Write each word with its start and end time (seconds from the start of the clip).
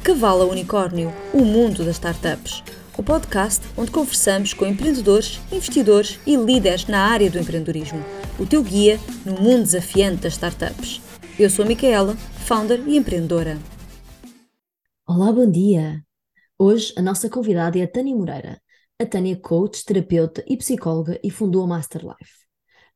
De 0.00 0.04
Cavalo 0.04 0.48
Unicórnio, 0.48 1.12
o 1.30 1.44
mundo 1.44 1.84
das 1.84 1.96
startups. 1.96 2.64
O 2.96 3.02
podcast 3.02 3.62
onde 3.76 3.90
conversamos 3.90 4.54
com 4.54 4.64
empreendedores, 4.64 5.38
investidores 5.52 6.18
e 6.26 6.36
líderes 6.36 6.86
na 6.86 7.06
área 7.06 7.30
do 7.30 7.38
empreendedorismo. 7.38 8.02
O 8.38 8.46
teu 8.46 8.62
guia 8.62 8.98
no 9.26 9.34
mundo 9.34 9.64
desafiante 9.64 10.22
das 10.22 10.32
startups. 10.32 11.02
Eu 11.38 11.50
sou 11.50 11.66
a 11.66 11.68
Micaela, 11.68 12.16
founder 12.46 12.82
e 12.88 12.96
empreendedora. 12.96 13.58
Olá, 15.06 15.30
bom 15.30 15.48
dia! 15.48 16.02
Hoje 16.58 16.94
a 16.96 17.02
nossa 17.02 17.28
convidada 17.28 17.78
é 17.78 17.82
a 17.82 17.88
Tânia 17.88 18.16
Moreira. 18.16 18.58
A 18.98 19.04
Tânia 19.04 19.34
é 19.34 19.36
coach, 19.36 19.84
terapeuta 19.84 20.42
e 20.48 20.56
psicóloga 20.56 21.20
e 21.22 21.30
fundou 21.30 21.62
a 21.62 21.66
Master 21.66 22.00
Life. 22.00 22.40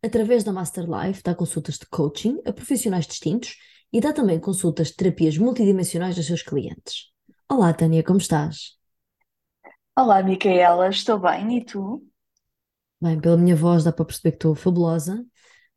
Através 0.03 0.43
da 0.43 0.53
Master 0.53 0.87
Life 0.89 1.23
dá 1.23 1.35
consultas 1.35 1.75
de 1.75 1.85
coaching 1.87 2.41
a 2.47 2.53
profissionais 2.53 3.07
distintos 3.07 3.57
e 3.95 4.01
dá 4.01 4.13
também 4.13 4.41
consultas 4.41 4.89
de 4.89 4.97
terapias 4.97 5.39
multidimensionais 5.39 6.17
aos 6.17 6.27
seus 6.27 6.43
clientes. 6.43 7.13
Olá, 7.49 7.73
Tânia, 7.73 8.03
como 8.03 8.19
estás? 8.19 8.77
Olá, 9.97 10.21
Micaela, 10.21 10.89
estou 10.89 11.21
bem 11.21 11.59
e 11.59 11.65
tu? 11.65 12.05
Bem, 13.01 13.21
pela 13.21 13.37
minha 13.37 13.55
voz 13.55 13.85
dá 13.85 13.93
para 13.93 14.05
perceber 14.05 14.33
que 14.33 14.39
estou 14.39 14.57
fabulosa, 14.57 15.25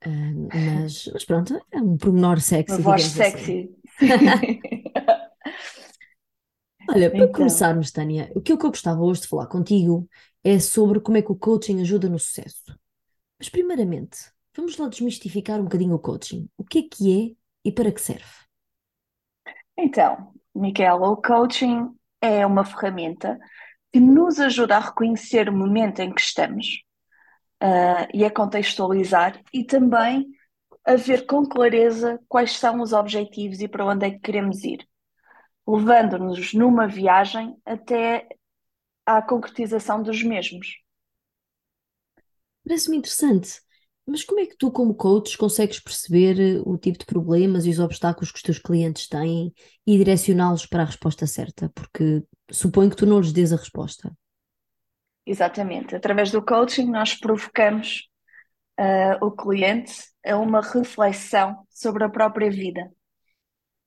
uh, 0.03 0.49
mas, 0.81 1.07
mas, 1.13 1.25
pronto, 1.25 1.63
é 1.71 1.77
um 1.77 1.95
pormenor 1.95 2.39
sexy. 2.41 2.77
Uma 2.77 2.81
voz 2.81 3.05
assim. 3.05 3.17
sexy. 3.17 3.77
Assim. 4.01 4.81
Olha, 6.89 7.11
para 7.11 7.19
então. 7.19 7.31
começarmos, 7.33 7.91
Tânia, 7.91 8.31
o 8.33 8.41
que 8.41 8.51
eu 8.51 8.57
gostava 8.57 8.99
hoje 8.99 9.21
de 9.21 9.27
falar 9.27 9.45
contigo 9.45 10.09
é 10.43 10.57
sobre 10.57 10.99
como 11.01 11.17
é 11.17 11.21
que 11.21 11.31
o 11.31 11.35
coaching 11.35 11.81
ajuda 11.81 12.09
no 12.09 12.17
sucesso. 12.17 12.75
Mas, 13.37 13.47
primeiramente, 13.47 14.17
vamos 14.55 14.75
lá 14.75 14.87
desmistificar 14.87 15.59
um 15.59 15.65
bocadinho 15.65 15.93
o 15.93 15.99
coaching. 15.99 16.49
O 16.57 16.63
que 16.63 16.79
é 16.79 16.81
que 16.81 17.35
é 17.35 17.46
e 17.67 17.71
para 17.71 17.91
que 17.91 17.99
serve? 17.99 18.23
Então, 19.77 20.33
Miquela, 20.55 21.09
o 21.09 21.17
coaching 21.17 21.93
é 22.21 22.45
uma 22.45 22.63
ferramenta 22.63 23.37
que 23.91 23.99
nos 23.99 24.39
ajuda 24.39 24.77
a 24.77 24.79
reconhecer 24.79 25.49
o 25.49 25.53
momento 25.53 25.99
em 25.99 26.13
que 26.13 26.21
estamos 26.21 26.81
uh, 27.61 28.07
e 28.13 28.23
a 28.23 28.31
contextualizar 28.31 29.41
e 29.53 29.65
também 29.65 30.25
a 30.85 30.95
ver 30.95 31.25
com 31.25 31.45
clareza 31.45 32.17
quais 32.29 32.57
são 32.57 32.79
os 32.79 32.93
objetivos 32.93 33.59
e 33.59 33.67
para 33.67 33.85
onde 33.85 34.05
é 34.05 34.11
que 34.11 34.19
queremos 34.19 34.63
ir, 34.63 34.87
levando-nos 35.67 36.53
numa 36.53 36.87
viagem 36.87 37.53
até 37.65 38.29
à 39.05 39.21
concretização 39.21 40.01
dos 40.01 40.23
mesmos. 40.23 40.77
Parece-me 42.63 42.97
interessante. 42.97 43.66
Mas 44.09 44.23
como 44.23 44.39
é 44.39 44.45
que 44.45 44.55
tu, 44.55 44.71
como 44.71 44.95
coach, 44.95 45.37
consegues 45.37 45.81
perceber 45.81 46.39
eh, 46.39 46.61
o 46.65 46.77
tipo 46.77 46.97
de 46.97 47.05
problemas 47.05 47.65
e 47.65 47.69
os 47.69 47.79
obstáculos 47.79 48.31
que 48.31 48.37
os 48.37 48.41
teus 48.41 48.57
clientes 48.57 49.07
têm 49.07 49.53
e 49.85 49.97
direcioná-los 49.97 50.65
para 50.65 50.83
a 50.83 50.85
resposta 50.85 51.27
certa? 51.27 51.69
Porque 51.75 52.23
suponho 52.49 52.89
que 52.89 52.95
tu 52.95 53.05
não 53.05 53.19
lhes 53.19 53.33
dês 53.33 53.51
a 53.51 53.57
resposta. 53.57 54.09
Exatamente. 55.25 55.93
Através 55.93 56.31
do 56.31 56.41
coaching, 56.41 56.89
nós 56.89 57.13
provocamos 57.15 58.09
uh, 58.79 59.25
o 59.25 59.29
cliente 59.29 59.93
a 60.25 60.37
uma 60.37 60.61
reflexão 60.61 61.67
sobre 61.69 62.05
a 62.05 62.09
própria 62.09 62.49
vida. 62.49 62.89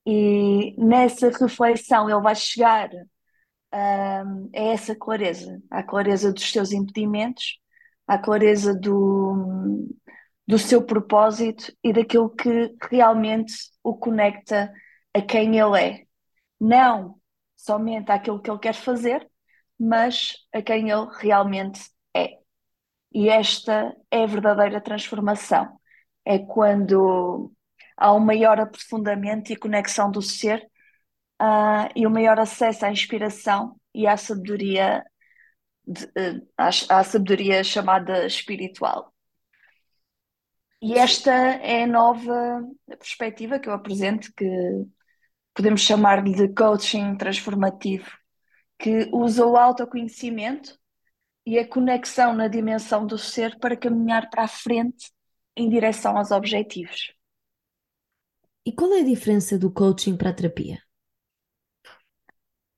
E 0.06 0.74
nessa 0.76 1.30
reflexão, 1.30 2.10
ele 2.10 2.20
vai 2.20 2.34
chegar 2.34 2.90
uh, 2.92 4.50
a 4.54 4.60
essa 4.60 4.94
clareza, 4.94 5.62
à 5.70 5.82
clareza 5.82 6.30
dos 6.30 6.50
seus 6.52 6.72
impedimentos, 6.72 7.58
à 8.10 8.18
clareza 8.18 8.74
do, 8.74 9.88
do 10.44 10.58
seu 10.58 10.84
propósito 10.84 11.72
e 11.82 11.92
daquilo 11.92 12.28
que 12.28 12.74
realmente 12.90 13.54
o 13.84 13.96
conecta 13.96 14.72
a 15.14 15.22
quem 15.22 15.60
ele 15.60 15.80
é. 15.80 16.06
Não 16.60 17.20
somente 17.56 18.10
àquilo 18.10 18.42
que 18.42 18.50
ele 18.50 18.58
quer 18.58 18.74
fazer, 18.74 19.30
mas 19.78 20.34
a 20.52 20.60
quem 20.60 20.90
ele 20.90 21.06
realmente 21.20 21.80
é. 22.12 22.30
E 23.12 23.28
esta 23.28 23.94
é 24.10 24.24
a 24.24 24.26
verdadeira 24.26 24.80
transformação. 24.80 25.78
É 26.24 26.36
quando 26.40 27.52
há 27.96 28.12
um 28.12 28.18
maior 28.18 28.58
aprofundamento 28.58 29.52
e 29.52 29.56
conexão 29.56 30.10
do 30.10 30.20
ser 30.20 30.68
uh, 31.40 31.86
e 31.94 32.04
um 32.08 32.10
maior 32.10 32.40
acesso 32.40 32.84
à 32.84 32.90
inspiração 32.90 33.76
e 33.94 34.04
à 34.08 34.16
sabedoria, 34.16 35.04
de, 35.86 36.04
uh, 36.04 36.48
à, 36.56 36.68
à 36.68 37.04
sabedoria 37.04 37.64
chamada 37.64 38.26
espiritual. 38.26 39.12
E 40.82 40.94
esta 40.94 41.32
é 41.32 41.84
a 41.84 41.86
nova 41.86 42.66
perspectiva 42.86 43.58
que 43.58 43.68
eu 43.68 43.72
apresento, 43.72 44.32
que 44.34 44.46
podemos 45.54 45.82
chamar-lhe 45.82 46.34
de 46.34 46.48
coaching 46.54 47.16
transformativo, 47.16 48.10
que 48.78 49.10
usa 49.12 49.44
o 49.44 49.56
autoconhecimento 49.56 50.78
e 51.44 51.58
a 51.58 51.68
conexão 51.68 52.34
na 52.34 52.48
dimensão 52.48 53.06
do 53.06 53.18
ser 53.18 53.58
para 53.58 53.76
caminhar 53.76 54.30
para 54.30 54.44
a 54.44 54.48
frente 54.48 55.12
em 55.54 55.68
direção 55.68 56.16
aos 56.16 56.30
objetivos. 56.30 57.12
E 58.64 58.72
qual 58.72 58.92
é 58.94 59.00
a 59.00 59.04
diferença 59.04 59.58
do 59.58 59.70
coaching 59.70 60.16
para 60.16 60.30
a 60.30 60.34
terapia? 60.34 60.82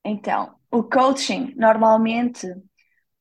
Então, 0.05 0.59
o 0.71 0.83
coaching 0.83 1.55
normalmente 1.57 2.49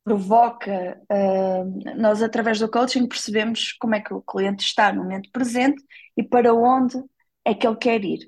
provoca, 0.03 0.99
uh, 1.11 1.95
nós 1.95 2.21
através 2.23 2.59
do 2.59 2.69
coaching 2.69 3.07
percebemos 3.07 3.73
como 3.73 3.95
é 3.95 4.01
que 4.01 4.13
o 4.13 4.21
cliente 4.21 4.63
está 4.63 4.91
no 4.91 5.03
momento 5.03 5.29
presente 5.31 5.83
e 6.17 6.23
para 6.23 6.53
onde 6.53 6.97
é 7.45 7.53
que 7.53 7.67
ele 7.67 7.77
quer 7.77 8.03
ir. 8.03 8.19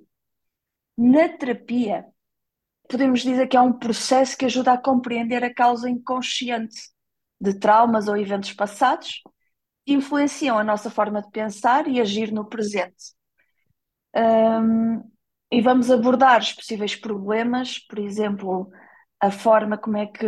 Na 0.97 1.27
terapia, 1.29 2.05
podemos 2.87 3.21
dizer 3.21 3.47
que 3.47 3.57
é 3.57 3.61
um 3.61 3.73
processo 3.73 4.37
que 4.37 4.45
ajuda 4.45 4.73
a 4.73 4.77
compreender 4.77 5.43
a 5.43 5.53
causa 5.53 5.89
inconsciente 5.89 6.79
de 7.41 7.53
traumas 7.59 8.07
ou 8.07 8.15
eventos 8.15 8.53
passados 8.53 9.21
que 9.85 9.93
influenciam 9.93 10.57
a 10.57 10.63
nossa 10.63 10.89
forma 10.89 11.21
de 11.21 11.29
pensar 11.31 11.87
e 11.87 11.99
agir 11.99 12.31
no 12.31 12.45
presente. 12.45 13.13
Um, 14.15 15.01
e 15.51 15.61
vamos 15.61 15.91
abordar 15.91 16.41
os 16.41 16.53
possíveis 16.53 16.95
problemas, 16.95 17.79
por 17.79 17.99
exemplo, 17.99 18.71
a 19.23 19.31
forma 19.31 19.77
como 19.77 19.95
é 19.95 20.05
que 20.05 20.27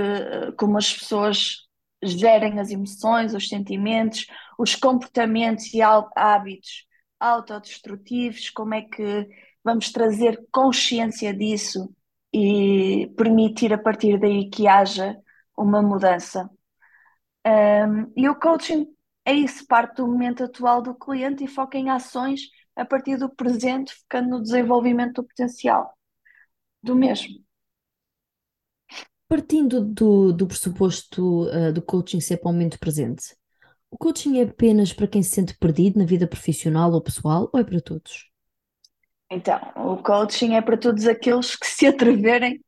como 0.58 0.78
as 0.78 0.94
pessoas 0.94 1.68
gerem 2.02 2.60
as 2.62 2.72
emoções, 2.72 3.34
os 3.34 3.50
sentimentos, 3.50 4.26
os 4.58 4.74
comportamentos 4.74 5.74
e 5.74 5.82
hábitos 5.82 6.86
autodestrutivos, 7.20 8.50
como 8.50 8.74
é 8.74 8.84
que 8.84 9.28
vamos 9.62 9.92
trazer 9.92 10.42
consciência 10.50 11.34
disso 11.34 11.94
e 12.34 13.12
permitir 13.18 13.74
a 13.74 13.78
partir 13.78 14.18
daí 14.18 14.50
que 14.50 14.66
haja 14.66 15.18
uma 15.58 15.82
mudança. 15.82 16.50
Um, 17.46 18.14
e 18.16 18.30
o 18.30 18.36
coaching 18.36 18.88
é 19.26 19.34
isso, 19.34 19.68
parte 19.68 19.98
do 19.98 20.08
momento 20.08 20.44
atual 20.46 20.82
do 20.82 20.96
cliente 20.96 21.44
e 21.44 21.48
foca 21.48 21.78
em 21.78 21.90
ações 21.90 22.44
a 22.78 22.86
partir 22.86 23.18
do 23.18 23.30
presente, 23.30 23.94
focando 23.94 24.30
no 24.30 24.42
desenvolvimento 24.42 25.16
do 25.16 25.28
potencial 25.28 25.94
do 26.82 26.96
mesmo. 26.96 27.45
Partindo 29.28 29.82
do, 29.82 30.32
do 30.32 30.48
pressuposto 30.48 31.44
uh, 31.50 31.74
do 31.74 31.82
coaching 31.82 32.20
ser 32.20 32.38
para 32.38 32.50
o 32.50 32.54
momento 32.54 32.80
presente, 32.80 33.36
o 33.90 33.98
coaching 33.98 34.40
é 34.40 34.44
apenas 34.44 34.94
para 34.94 35.08
quem 35.08 35.24
se 35.24 35.32
sente 35.32 35.58
perdido 35.58 35.98
na 35.98 36.06
vida 36.06 36.28
profissional 36.28 36.92
ou 36.92 37.02
pessoal 37.02 37.50
ou 37.54 37.60
é 37.60 37.64
para 37.64 37.82
todos? 37.82 38.30
Então, 39.32 39.60
o 39.76 39.98
coaching 40.04 40.54
é 40.54 40.62
para 40.62 40.78
todos 40.78 41.08
aqueles 41.08 41.56
que 41.56 41.66
se 41.66 41.88
atreverem 41.88 42.64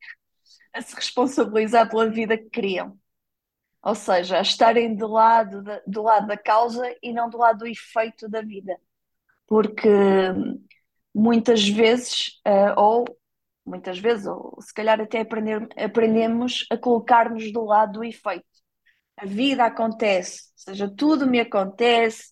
a 0.73 0.81
se 0.81 0.95
responsabilizar 0.95 1.89
pela 1.89 2.09
vida 2.09 2.37
que 2.37 2.49
criam. 2.49 2.97
Ou 3.83 3.93
seja, 3.93 4.37
a 4.37 4.41
estarem 4.41 4.95
do 4.95 5.07
lado, 5.07 5.61
da, 5.61 5.81
do 5.85 6.01
lado 6.01 6.27
da 6.27 6.37
causa 6.37 6.83
e 7.01 7.13
não 7.13 7.29
do 7.29 7.37
lado 7.37 7.59
do 7.59 7.67
efeito 7.67 8.27
da 8.27 8.41
vida. 8.41 8.75
Porque 9.45 9.89
muitas 11.13 11.67
vezes, 11.67 12.39
uh, 12.47 12.73
ou 12.77 13.05
muitas 13.67 13.99
vezes, 13.99 14.25
ou 14.25 14.57
se 14.61 14.73
calhar 14.73 14.99
até 15.01 15.21
aprender, 15.21 15.67
aprendemos 15.77 16.65
a 16.71 16.77
colocar-nos 16.77 17.51
do 17.51 17.65
lado 17.65 17.99
do 17.99 18.03
efeito. 18.03 18.45
A 19.17 19.25
vida 19.25 19.65
acontece, 19.65 20.43
ou 20.43 20.73
seja, 20.73 20.93
tudo 20.95 21.27
me 21.27 21.39
acontece, 21.39 22.31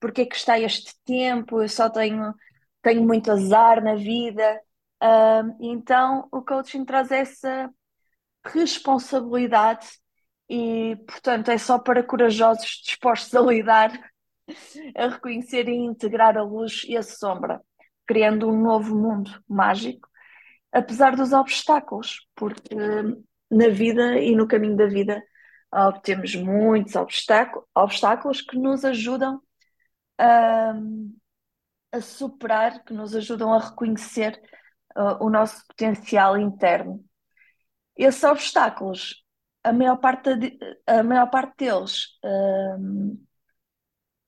porque 0.00 0.22
é 0.22 0.26
que 0.26 0.36
está 0.36 0.58
este 0.58 0.94
tempo, 1.04 1.62
eu 1.62 1.68
só 1.68 1.90
tenho, 1.90 2.34
tenho 2.80 3.02
muito 3.04 3.30
azar 3.30 3.82
na 3.82 3.94
vida. 3.94 4.60
Uh, 5.02 5.56
então 5.60 6.28
o 6.32 6.42
coaching 6.42 6.84
traz 6.84 7.10
essa 7.10 7.70
responsabilidade 8.44 9.86
e, 10.48 10.96
portanto, 11.06 11.50
é 11.50 11.58
só 11.58 11.78
para 11.78 12.02
corajosos 12.02 12.80
dispostos 12.84 13.34
a 13.34 13.40
lidar, 13.40 13.90
a 14.96 15.08
reconhecer 15.08 15.68
e 15.68 15.74
integrar 15.74 16.36
a 16.36 16.42
luz 16.42 16.84
e 16.86 16.96
a 16.96 17.02
sombra, 17.02 17.60
criando 18.06 18.48
um 18.48 18.60
novo 18.60 18.94
mundo 18.94 19.42
mágico 19.48 20.11
apesar 20.72 21.16
dos 21.16 21.32
obstáculos, 21.32 22.26
porque 22.34 22.74
na 23.50 23.68
vida 23.68 24.18
e 24.18 24.34
no 24.34 24.48
caminho 24.48 24.76
da 24.76 24.86
vida 24.86 25.22
obtemos 25.70 26.34
muitos 26.34 26.94
obstáculos, 26.96 28.40
que 28.42 28.58
nos 28.58 28.84
ajudam 28.84 29.40
a, 30.18 30.74
a, 31.92 32.00
superar, 32.00 32.82
que 32.84 32.92
nos 32.92 33.14
ajudam 33.14 33.52
a 33.52 33.58
reconhecer 33.58 34.40
uh, 34.96 35.24
o 35.24 35.30
nosso 35.30 35.66
potencial 35.66 36.38
interno 36.38 37.04
esses 37.96 38.24
obstáculos, 38.24 39.22
a 39.62 39.72
maior 39.72 39.96
parte, 39.96 40.30
a 40.86 41.02
maior 41.02 41.30
parte 41.30 41.56
deles, 41.58 42.18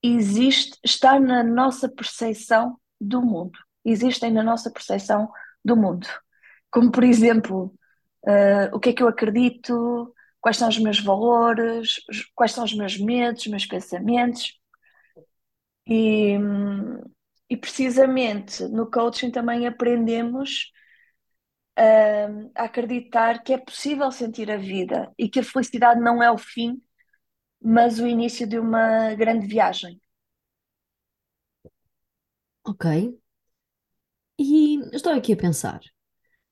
existe, 0.02 0.78
está 0.84 1.18
na 1.18 1.42
nossa 1.42 1.88
percepção 1.88 2.78
do 3.00 3.22
mundo. 3.22 3.58
Existem 3.84 4.32
na 4.32 4.42
nossa 4.42 4.70
percepção 4.70 5.30
do 5.64 5.76
mundo. 5.76 6.06
Como, 6.74 6.90
por 6.92 7.04
exemplo, 7.04 7.58
eh, 8.26 8.70
o 8.74 8.80
que 8.80 8.90
é 8.90 8.92
que 8.94 9.02
eu 9.02 9.08
acredito, 9.08 10.14
quais 10.40 10.56
são 10.58 10.68
os 10.68 10.78
meus 10.78 11.00
valores, 11.00 11.96
quais 12.34 12.52
são 12.52 12.64
os 12.64 12.74
meus 12.74 12.98
medos, 12.98 13.42
os 13.42 13.48
meus 13.48 13.66
pensamentos. 13.66 14.54
E, 15.86 16.36
e 17.48 17.56
precisamente 17.56 18.64
no 18.68 18.90
coaching 18.90 19.30
também 19.30 19.66
aprendemos 19.66 20.72
hum, 21.78 22.50
a 22.54 22.64
acreditar 22.64 23.42
que 23.42 23.52
é 23.52 23.58
possível 23.58 24.10
sentir 24.12 24.50
a 24.50 24.56
vida 24.56 25.12
e 25.18 25.28
que 25.28 25.40
a 25.40 25.44
felicidade 25.44 26.00
não 26.00 26.22
é 26.22 26.30
o 26.30 26.38
fim, 26.38 26.80
mas 27.62 28.00
o 28.00 28.06
início 28.08 28.46
de 28.48 28.58
uma 28.58 29.14
grande 29.14 29.46
viagem. 29.46 30.00
Ok. 32.64 32.84
E 34.38 34.78
estou 34.96 35.12
aqui 35.12 35.32
a 35.32 35.36
pensar. 35.36 35.80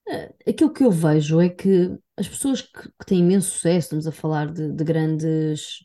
Eh, 0.08 0.34
Aquilo 0.48 0.72
que 0.72 0.84
eu 0.84 0.90
vejo 0.90 1.40
é 1.40 1.48
que 1.48 1.96
as 2.16 2.28
pessoas 2.28 2.62
que, 2.62 2.82
que 2.98 3.06
têm 3.06 3.20
imenso 3.20 3.50
sucesso, 3.50 3.78
estamos 3.86 4.06
a 4.06 4.12
falar 4.12 4.52
de, 4.52 4.72
de 4.72 4.84
grandes 4.84 5.84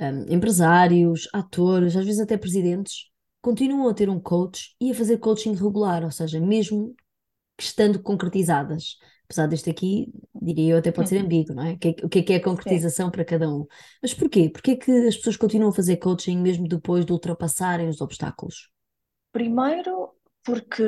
hum, 0.00 0.26
empresários, 0.28 1.28
atores, 1.34 1.96
às 1.96 2.04
vezes 2.06 2.20
até 2.20 2.36
presidentes, 2.38 3.10
continuam 3.42 3.88
a 3.88 3.94
ter 3.94 4.08
um 4.10 4.20
coach 4.20 4.76
e 4.80 4.90
a 4.92 4.94
fazer 4.94 5.18
coaching 5.18 5.54
regular, 5.54 6.04
ou 6.04 6.10
seja, 6.10 6.40
mesmo 6.40 6.94
que 7.58 7.64
estando 7.64 8.02
concretizadas. 8.02 8.98
Apesar 9.26 9.46
deste 9.48 9.70
aqui, 9.70 10.12
diria 10.40 10.72
eu, 10.74 10.78
até 10.78 10.92
pode 10.92 11.08
ser 11.10 11.18
ambíguo, 11.18 11.54
não 11.54 11.64
é? 11.66 11.72
O 11.74 11.78
que 11.78 11.88
é, 11.88 11.92
que- 11.94 12.06
o 12.06 12.08
que 12.10 12.18
é 12.20 12.22
que 12.24 12.32
é 12.34 12.36
a 12.36 12.42
concretização 12.44 13.10
para 13.10 13.24
cada 13.24 13.48
um? 13.50 13.66
Mas 14.02 14.14
porquê? 14.14 14.50
Porquê 14.50 14.72
é 14.72 14.76
que 14.76 14.92
as 15.08 15.16
pessoas 15.16 15.36
continuam 15.36 15.70
a 15.70 15.74
fazer 15.74 15.96
coaching 15.98 16.38
mesmo 16.38 16.68
depois 16.68 17.06
de 17.06 17.12
ultrapassarem 17.12 17.88
os 17.88 18.00
obstáculos? 18.00 18.70
Primeiro, 19.32 20.14
porque 20.44 20.82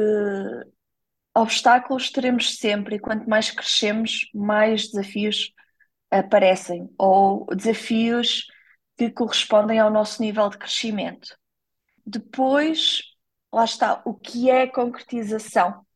obstáculos 1.34 2.10
teremos 2.10 2.56
sempre, 2.58 2.96
e 2.96 3.00
quanto 3.00 3.28
mais 3.28 3.50
crescemos, 3.50 4.28
mais 4.34 4.88
desafios 4.88 5.52
aparecem, 6.10 6.88
ou 6.98 7.46
desafios 7.54 8.46
que 8.96 9.10
correspondem 9.10 9.78
ao 9.78 9.90
nosso 9.90 10.20
nível 10.20 10.48
de 10.48 10.58
crescimento. 10.58 11.36
Depois, 12.04 13.02
lá 13.52 13.64
está, 13.64 14.02
o 14.04 14.14
que 14.14 14.50
é 14.50 14.66
concretização? 14.66 15.86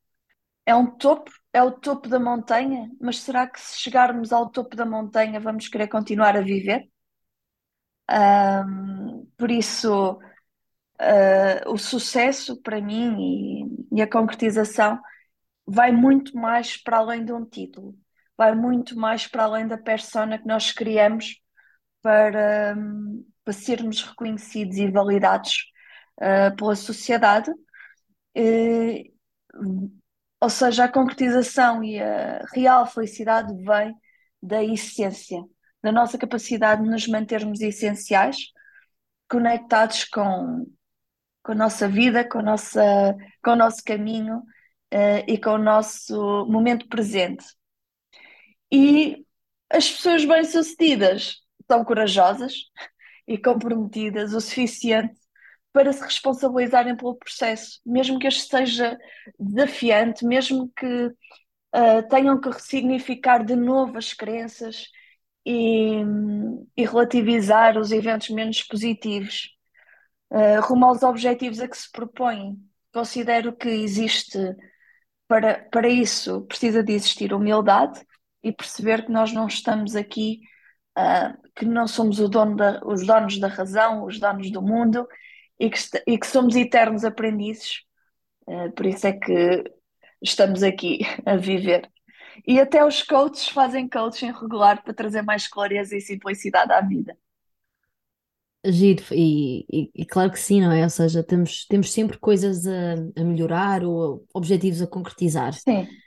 É 0.67 0.75
um 0.75 0.87
topo, 0.87 1.31
é 1.53 1.63
o 1.63 1.73
topo 1.73 2.09
da 2.09 2.19
montanha, 2.19 2.91
mas 3.01 3.19
será 3.21 3.47
que 3.47 3.61
se 3.61 3.79
chegarmos 3.79 4.33
ao 4.33 4.51
topo 4.51 4.77
da 4.77 4.87
montanha 4.87 5.41
vamos 5.41 5.69
querer 5.69 5.89
continuar 5.89 6.37
a 6.37 6.41
viver? 6.41 6.89
Ahm, 8.09 9.27
por 9.37 9.51
isso, 9.51 10.19
ah, 10.99 11.63
o 11.67 11.77
sucesso 11.79 12.61
para 12.63 12.81
mim 12.81 13.67
e, 13.93 13.99
e 13.99 14.03
a 14.03 14.11
concretização 14.11 15.01
vai 15.67 15.93
muito 15.93 16.37
mais 16.37 16.77
para 16.77 16.99
além 16.99 17.25
de 17.25 17.33
um 17.33 17.45
título, 17.45 17.97
vai 18.37 18.55
muito 18.55 18.97
mais 18.99 19.27
para 19.27 19.45
além 19.45 19.67
da 19.67 19.79
persona 19.79 20.39
que 20.39 20.47
nós 20.47 20.73
criamos 20.73 21.41
para, 22.03 22.77
para 23.45 23.53
sermos 23.53 24.03
reconhecidos 24.03 24.77
e 24.77 24.91
validados, 24.91 25.73
ah, 26.21 26.51
pela 26.57 26.77
sociedade. 26.77 27.51
Ou 30.41 30.51
seja, 30.51 30.85
a 30.85 30.93
concretização 30.93 31.83
e 31.83 31.99
a 32.01 32.45
real 32.53 32.87
felicidade 32.87 33.55
vem 33.65 33.95
da 34.43 34.63
essência, 34.63 35.43
da 35.83 35.91
nossa 35.91 36.19
capacidade 36.19 36.83
de 36.83 36.91
nos 36.91 37.07
mantermos 37.09 37.61
essenciais, 37.61 38.37
conectados 39.29 40.05
com, 40.05 40.67
com 41.43 41.53
a 41.53 41.55
nossa 41.55 41.89
vida, 41.89 42.29
com 42.29 42.43
nossa, 42.43 43.17
com 43.43 43.53
o 43.53 43.57
nosso 43.57 43.83
caminho, 43.83 44.43
eh, 44.95 45.25
e 45.27 45.39
com 45.39 45.51
o 45.51 45.59
nosso 45.59 46.47
momento 46.47 46.89
presente. 46.89 47.45
E 48.73 49.27
as 49.69 49.91
pessoas 49.91 50.25
bem-sucedidas 50.25 51.39
são 51.69 51.85
corajosas 51.85 52.55
e 53.27 53.37
comprometidas 53.37 54.33
o 54.35 54.41
suficiente 54.41 55.15
para 55.73 55.93
se 55.93 56.03
responsabilizarem 56.05 56.97
pelo 56.97 57.17
processo, 57.17 57.81
mesmo 57.85 58.21
que 58.21 58.29
este 58.29 58.49
seja 58.49 58.97
desafiante, 59.39 60.25
mesmo 60.25 60.71
que 60.77 61.11
ah, 61.73 62.03
tenham 62.05 62.41
que 62.41 62.49
ressignificar 62.51 63.45
de 63.45 63.57
novo 63.57 63.99
as 63.99 64.13
crenças 64.13 64.87
e, 65.45 66.03
e 66.77 66.85
relativizar 66.87 67.77
os 67.79 67.91
eventos 67.91 68.31
menos 68.31 68.63
positivos, 68.63 69.51
ah, 70.31 70.61
rumo 70.61 70.87
aos 70.87 71.03
objetivos 71.03 71.61
a 71.61 71.69
que 71.69 71.77
se 71.77 71.91
propõem. 71.91 72.57
Considero 72.93 73.53
que 73.57 73.69
existe 73.69 74.39
para, 75.35 75.65
para 75.69 75.89
isso 75.89 76.43
precisa 76.43 76.81
de 76.83 76.93
existir 76.93 77.33
humildade 77.35 78.01
e 78.41 78.53
perceber 78.53 79.05
que 79.05 79.11
nós 79.11 79.33
não 79.33 79.49
estamos 79.49 79.97
aqui, 79.97 80.41
ah, 80.97 81.37
que 81.57 81.65
não 81.65 81.89
somos 81.89 82.19
dono 82.31 82.55
da- 82.57 82.81
os 82.87 83.05
donos 83.05 83.39
da 83.41 83.49
razão, 83.49 84.05
os 84.05 84.21
donos 84.21 84.49
do 84.53 84.63
mundo 84.63 85.09
e 85.59 85.69
que, 85.71 85.79
e 86.07 86.17
que 86.19 86.27
somos 86.29 86.55
eternos 86.55 87.05
aprendizes. 87.05 87.81
Ah, 88.49 88.71
por 88.77 88.87
isso 88.87 89.07
é 89.07 89.13
que 89.15 89.65
estamos 90.23 90.63
aqui 90.63 91.01
a 91.27 91.37
viver. 91.37 91.91
E 92.47 92.61
até 92.61 92.85
os 92.87 93.03
coaches 93.03 93.49
fazem 93.49 93.89
coaching 93.89 94.33
regular 94.33 94.83
para 94.85 94.95
trazer 94.95 95.23
mais 95.23 95.49
clareza 95.49 95.97
e 95.97 96.01
simplicidade 96.01 96.73
à 96.73 96.81
vida. 96.81 97.17
Giro, 98.67 99.03
e, 99.13 99.67
e- 99.71 99.91
e 99.95 100.07
claro 100.07 100.31
que 100.33 100.39
sim, 100.41 100.61
não 100.61 100.73
é? 100.73 100.85
Ou 100.85 100.91
seja, 100.91 101.23
temos, 101.23 101.67
temos 101.67 101.93
sempre 101.93 102.19
coisas 102.19 102.67
a, 102.67 102.95
a 103.21 103.25
melhorar 103.25 103.85
ou 103.85 104.27
objetivos 104.35 104.81
a 104.83 104.87
concretizar. 104.87 105.55
Sim, 105.67 106.03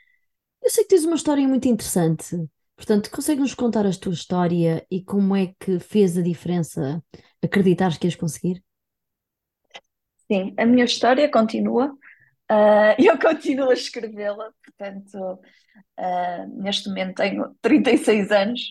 Eu 0.63 0.69
sei 0.69 0.83
que 0.83 0.89
tens 0.89 1.06
uma 1.06 1.15
história 1.15 1.48
muito 1.48 1.68
interessante, 1.68 2.36
portanto, 2.75 3.09
consegues-nos 3.12 3.54
contar 3.56 3.86
a 3.86 3.92
tua 3.92 4.13
história 4.13 4.86
e 4.92 5.04
como 5.04 5.36
é 5.36 5.54
que 5.59 5.80
fez 5.80 6.18
a 6.18 6.21
diferença 6.21 7.04
acreditares 7.44 7.98
que 7.98 8.07
ias 8.07 8.15
conseguir? 8.15 8.63
sim, 10.31 10.54
a 10.57 10.65
minha 10.65 10.86
história 10.86 11.30
continua. 11.30 11.95
e 13.00 13.07
eu 13.07 13.19
continuo 13.19 13.69
a 13.69 13.74
escrevê-la, 13.74 14.51
portanto, 14.63 15.39
ah, 15.98 16.47
neste 16.49 16.90
momento 16.90 17.16
tenho 17.18 17.56
36 17.61 18.31
anos 18.31 18.61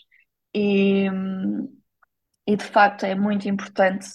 e, 0.55 1.11
hum, 1.11 1.76
e 2.47 2.57
de 2.57 2.65
facto 2.65 3.05
é 3.05 3.15
muito 3.15 3.49
importante 3.49 4.07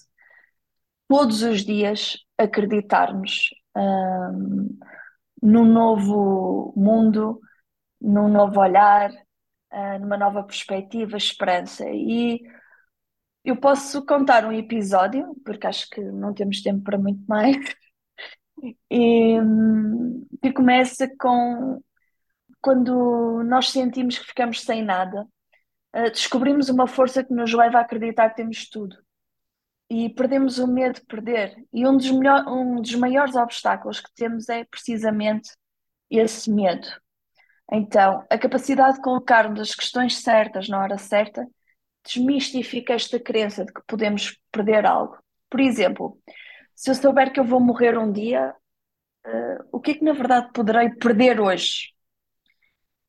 todos 1.08 1.42
os 1.44 1.66
dias 1.66 2.18
acreditarmos, 2.38 3.50
hum, 3.76 4.80
num 5.42 5.66
novo 5.66 6.74
mundo, 6.76 7.40
num 8.00 8.30
novo 8.30 8.60
olhar, 8.60 9.12
ah, 9.72 10.00
numa 10.00 10.18
nova 10.18 10.44
perspectiva, 10.44 11.18
esperança. 11.18 11.86
E 11.90 12.42
eu 13.44 13.58
posso 13.60 14.06
contar 14.06 14.46
um 14.46 14.52
episódio, 14.54 15.36
porque 15.46 15.68
acho 15.68 15.90
que 15.90 16.02
não 16.02 16.34
temos 16.34 16.62
tempo 16.62 16.84
para 16.84 16.98
muito 16.98 17.24
mais, 17.28 17.58
e, 18.90 19.40
hum, 19.42 20.26
que 20.42 20.54
começa 20.54 21.08
com 21.20 21.82
quando 22.62 23.44
nós 23.44 23.72
sentimos 23.72 24.20
que 24.20 24.26
ficamos 24.28 24.62
sem 24.62 24.84
nada, 24.84 25.28
descobrimos 25.94 26.70
uma 26.70 26.88
força 26.88 27.24
que 27.24 27.34
nos 27.34 27.54
leva 27.54 27.80
a 27.80 27.82
acreditar 27.82 28.30
que 28.30 28.38
temos 28.38 28.70
tudo. 28.70 28.98
E 29.90 30.10
perdemos 30.10 30.58
o 30.58 30.68
medo 30.68 30.96
de 30.96 31.06
perder. 31.06 31.56
E 31.74 31.86
um 31.86 31.98
dos 31.98 32.10
melhor, 32.12 32.48
um 32.48 32.82
dos 32.82 32.96
maiores 32.96 33.36
obstáculos 33.36 34.00
que 34.00 34.14
temos 34.16 34.48
é 34.48 34.64
precisamente 34.64 35.52
esse 36.10 36.50
medo. 36.50 36.88
Então, 37.72 38.26
a 38.30 38.38
capacidade 38.38 38.96
de 38.96 39.02
colocarmos 39.02 39.60
as 39.60 39.76
questões 39.76 40.18
certas 40.18 40.68
na 40.68 40.82
hora 40.82 40.98
certa 40.98 41.48
desmistifica 42.06 42.94
esta 42.94 43.20
crença 43.20 43.64
de 43.66 43.74
que 43.74 43.82
podemos 43.88 44.38
perder 44.52 44.86
algo. 44.86 45.18
Por 45.50 45.60
exemplo, 45.60 46.20
se 46.76 46.90
eu 46.90 46.96
souber 46.96 47.32
que 47.32 47.40
eu 47.40 47.46
vou 47.46 47.60
morrer 47.60 47.98
um 47.98 48.12
dia, 48.12 48.54
eh, 49.26 49.58
o 49.72 49.80
que 49.80 49.92
é 49.92 49.94
que 49.96 50.04
na 50.04 50.14
verdade 50.14 50.52
poderei 50.54 50.90
perder 50.90 51.40
hoje? 51.40 51.94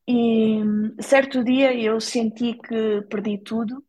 E 0.06 0.62
hum, 0.62 0.94
certo 1.00 1.42
dia 1.44 1.74
eu 1.74 2.00
senti 2.00 2.54
que 2.54 3.02
perdi 3.10 3.38
tudo, 3.38 3.84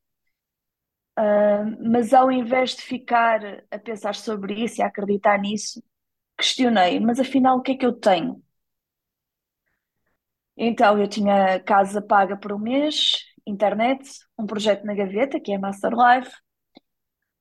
ah, 1.15 1.63
mas 1.81 2.13
ao 2.13 2.31
invés 2.31 2.75
de 2.75 2.81
ficar 2.83 3.39
a 3.71 3.79
pensar 3.79 4.15
sobre 4.15 4.63
isso 4.63 4.81
e 4.81 4.83
a 4.83 4.87
acreditar 4.87 5.39
nisso, 5.39 5.83
questionei, 6.37 6.99
mas 6.99 7.19
afinal 7.19 7.57
o 7.59 7.61
que 7.63 7.73
é 7.73 7.77
que 7.77 7.85
eu 7.87 7.93
tenho? 7.93 8.43
Então 10.57 10.97
eu 10.99 11.07
tinha 11.07 11.59
casa 11.61 12.01
paga 12.01 12.37
por 12.37 12.53
um 12.53 12.59
mês, 12.59 13.17
internet, 13.45 14.07
um 14.37 14.45
projeto 14.45 14.85
na 14.85 14.93
gaveta, 14.93 15.39
que 15.39 15.51
é 15.51 15.57
Master 15.57 15.91
Life, 15.91 16.31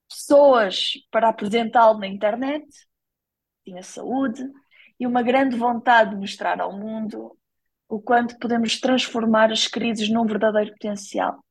pessoas 0.09 0.93
para 1.11 1.29
apresentá-lo 1.29 1.99
na 1.99 2.07
internet, 2.07 2.67
tinha 3.65 3.83
saúde 3.83 4.43
e 4.99 5.07
uma 5.07 5.23
grande 5.23 5.57
vontade 5.57 6.11
de 6.11 6.17
mostrar 6.17 6.61
ao 6.61 6.73
mundo 6.79 7.37
o 7.93 8.01
quanto 8.01 8.39
podemos 8.39 8.81
transformar 8.81 9.53
as 9.53 9.67
crises 9.69 10.09
num 10.09 10.25
verdadeiro 10.25 10.71
potencial. 10.73 11.45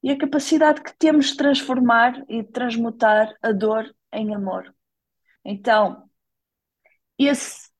E 0.00 0.12
a 0.12 0.16
capacidade 0.16 0.80
que 0.80 0.96
temos 0.96 1.30
de 1.30 1.36
transformar 1.36 2.22
e 2.28 2.44
de 2.44 2.52
transmutar 2.52 3.34
a 3.42 3.50
dor 3.50 3.92
em 4.12 4.32
amor. 4.32 4.72
Então, 5.44 6.08
esse 7.18 7.70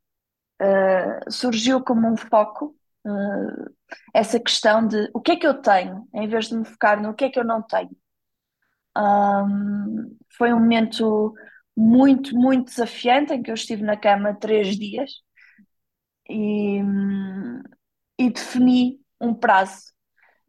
uh, 0.60 1.30
surgiu 1.30 1.80
como 1.80 2.08
um 2.08 2.16
foco, 2.16 2.74
uh, 3.06 3.72
essa 4.12 4.40
questão 4.40 4.84
de 4.84 5.08
o 5.14 5.20
que 5.20 5.30
é 5.30 5.36
que 5.36 5.46
eu 5.46 5.62
tenho, 5.62 6.08
em 6.12 6.26
vez 6.26 6.48
de 6.48 6.56
me 6.56 6.64
focar 6.64 7.00
no 7.00 7.14
que 7.14 7.26
é 7.26 7.30
que 7.30 7.38
eu 7.38 7.44
não 7.44 7.62
tenho. 7.62 7.96
Um, 8.96 10.18
foi 10.36 10.52
um 10.52 10.58
momento 10.58 11.32
muito, 11.76 12.36
muito 12.36 12.70
desafiante 12.70 13.32
em 13.32 13.40
que 13.40 13.52
eu 13.52 13.54
estive 13.54 13.84
na 13.84 13.96
cama 13.96 14.34
três 14.34 14.76
dias 14.76 15.27
e, 16.28 16.80
e 18.18 18.30
defini 18.30 19.00
um 19.20 19.34
prazo. 19.34 19.92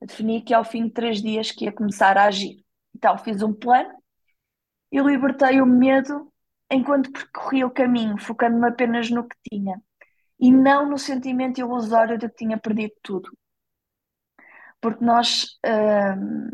Defini 0.01 0.41
que 0.41 0.53
ao 0.53 0.63
fim 0.63 0.85
de 0.85 0.91
três 0.91 1.21
dias 1.21 1.51
que 1.51 1.65
ia 1.65 1.71
começar 1.71 2.17
a 2.17 2.25
agir. 2.25 2.63
Então 2.95 3.17
fiz 3.17 3.41
um 3.41 3.53
plano 3.53 3.93
e 4.91 4.99
libertei 4.99 5.61
o 5.61 5.65
medo 5.65 6.31
enquanto 6.71 7.11
percorria 7.11 7.67
o 7.67 7.71
caminho, 7.71 8.17
focando-me 8.17 8.67
apenas 8.67 9.09
no 9.09 9.27
que 9.27 9.35
tinha 9.49 9.81
e 10.39 10.51
não 10.51 10.89
no 10.89 10.97
sentimento 10.97 11.59
ilusório 11.59 12.17
de 12.17 12.29
que 12.29 12.35
tinha 12.35 12.57
perdido 12.57 12.93
tudo. 13.03 13.29
Porque 14.81 15.03
nós 15.03 15.59
hum, 15.65 16.49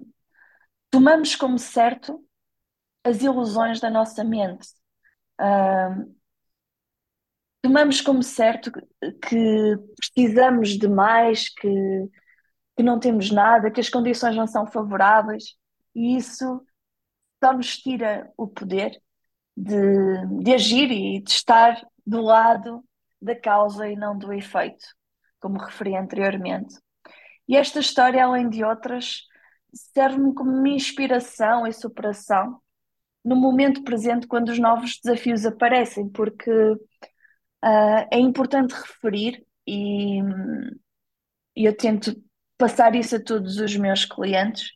tomamos 0.89 1.35
como 1.35 1.59
certo 1.59 2.23
as 3.03 3.21
ilusões 3.21 3.79
da 3.79 3.89
nossa 3.89 4.23
mente. 4.23 4.67
Hum, 5.39 6.14
tomamos 7.65 7.99
como 7.99 8.21
certo 8.21 8.71
que 9.01 9.75
precisamos 9.97 10.77
de 10.77 10.87
mais, 10.87 11.49
que, 11.49 11.67
que 12.77 12.83
não 12.83 12.99
temos 12.99 13.31
nada, 13.31 13.71
que 13.71 13.79
as 13.79 13.89
condições 13.89 14.35
não 14.35 14.45
são 14.45 14.67
favoráveis, 14.67 15.55
e 15.95 16.15
isso 16.15 16.63
só 17.43 17.53
nos 17.53 17.75
tira 17.79 18.31
o 18.37 18.47
poder 18.47 19.01
de, 19.57 20.43
de 20.43 20.53
agir 20.53 20.91
e 20.91 21.21
de 21.21 21.31
estar 21.31 21.75
do 22.05 22.21
lado 22.21 22.83
da 23.19 23.35
causa 23.35 23.89
e 23.89 23.95
não 23.95 24.15
do 24.15 24.31
efeito, 24.31 24.85
como 25.39 25.57
referi 25.57 25.95
anteriormente. 25.95 26.75
E 27.47 27.57
esta 27.57 27.79
história, 27.79 28.23
além 28.23 28.47
de 28.47 28.63
outras, 28.63 29.23
serve-me 29.73 30.35
como 30.35 30.67
inspiração 30.67 31.65
e 31.65 31.73
superação 31.73 32.61
no 33.23 33.35
momento 33.35 33.83
presente 33.83 34.27
quando 34.27 34.49
os 34.49 34.59
novos 34.59 34.99
desafios 35.03 35.47
aparecem, 35.47 36.07
porque 36.07 36.51
uh, 37.65 38.07
é 38.11 38.19
importante 38.19 38.73
referir 38.73 39.45
e, 39.67 40.19
eu 41.55 41.75
tento 41.75 42.15
passar 42.57 42.95
isso 42.95 43.15
a 43.15 43.23
todos 43.23 43.57
os 43.57 43.75
meus 43.75 44.05
clientes 44.05 44.71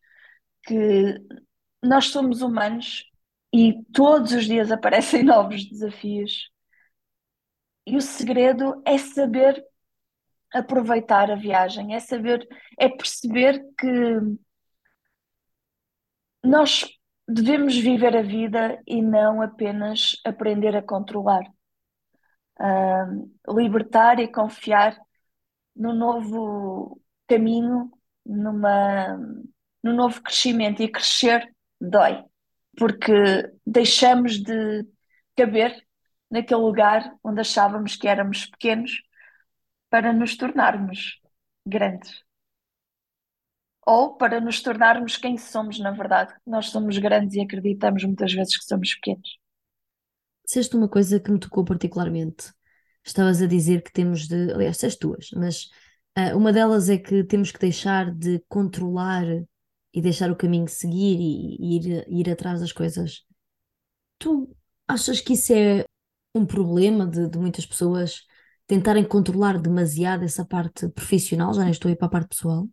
que 0.63 1.15
nós 1.83 2.05
somos 2.05 2.41
humanos 2.41 3.05
e 3.53 3.83
todos 3.93 4.31
os 4.31 4.45
dias 4.45 4.71
aparecem 4.71 5.23
novos 5.23 5.65
desafios. 5.65 6.49
E 7.85 7.97
o 7.97 8.01
segredo 8.01 8.81
é 8.85 8.97
saber 8.97 9.63
aproveitar 10.53 11.31
a 11.31 11.35
viagem, 11.35 11.95
é 11.95 11.99
saber, 11.99 12.47
é 12.77 12.89
perceber 12.89 13.63
que 13.77 13.87
nós 16.43 16.85
devemos 17.27 17.77
viver 17.77 18.15
a 18.15 18.21
vida 18.21 18.81
e 18.87 19.01
não 19.01 19.41
apenas 19.41 20.19
aprender 20.25 20.75
a 20.75 20.81
controlar. 20.81 21.43
Libertar 23.47 24.19
e 24.19 24.27
confiar 24.27 24.97
no 25.75 25.93
novo 25.93 27.01
caminho, 27.27 27.91
numa, 28.25 29.17
no 29.83 29.93
novo 29.93 30.21
crescimento. 30.21 30.81
E 30.83 30.89
crescer 30.89 31.53
dói 31.79 32.23
porque 32.79 33.51
deixamos 33.65 34.41
de 34.41 34.87
caber 35.35 35.85
naquele 36.31 36.61
lugar 36.61 37.13
onde 37.23 37.41
achávamos 37.41 37.95
que 37.95 38.07
éramos 38.07 38.45
pequenos 38.45 39.01
para 39.89 40.13
nos 40.13 40.37
tornarmos 40.37 41.19
grandes. 41.65 42.23
Ou 43.85 44.15
para 44.15 44.39
nos 44.39 44.61
tornarmos 44.61 45.17
quem 45.17 45.37
somos, 45.37 45.79
na 45.79 45.91
verdade. 45.91 46.33
Nós 46.45 46.67
somos 46.69 46.97
grandes 46.97 47.35
e 47.35 47.41
acreditamos 47.41 48.03
muitas 48.03 48.31
vezes 48.33 48.57
que 48.57 48.65
somos 48.65 48.93
pequenos. 48.95 49.38
Disseste 50.49 50.75
uma 50.75 50.89
coisa 50.89 51.19
que 51.19 51.31
me 51.31 51.39
tocou 51.39 51.63
particularmente. 51.63 52.51
Estavas 53.05 53.39
a 53.39 53.45
dizer 53.45 53.83
que 53.83 53.93
temos 53.93 54.27
de. 54.27 54.51
Aliás, 54.51 54.83
as 54.83 54.95
duas, 54.95 55.29
mas 55.35 55.69
uh, 56.17 56.35
uma 56.35 56.51
delas 56.51 56.89
é 56.89 56.97
que 56.97 57.23
temos 57.23 57.51
que 57.51 57.59
deixar 57.59 58.11
de 58.11 58.43
controlar 58.49 59.25
e 59.93 60.01
deixar 60.01 60.31
o 60.31 60.35
caminho 60.35 60.67
seguir 60.67 61.19
e, 61.19 61.55
e 61.59 61.75
ir, 61.77 62.05
ir 62.09 62.31
atrás 62.31 62.61
das 62.61 62.71
coisas. 62.71 63.27
Tu 64.17 64.51
achas 64.87 65.21
que 65.21 65.33
isso 65.33 65.53
é 65.53 65.85
um 66.33 66.47
problema 66.47 67.05
de, 67.05 67.29
de 67.29 67.37
muitas 67.37 67.67
pessoas 67.67 68.25
tentarem 68.65 69.07
controlar 69.07 69.59
demasiado 69.59 70.23
essa 70.23 70.43
parte 70.43 70.89
profissional? 70.89 71.53
Já 71.53 71.61
nem 71.61 71.69
estou 71.69 71.89
aí 71.89 71.95
para 71.95 72.07
a 72.07 72.11
parte 72.11 72.29
pessoal. 72.29 72.67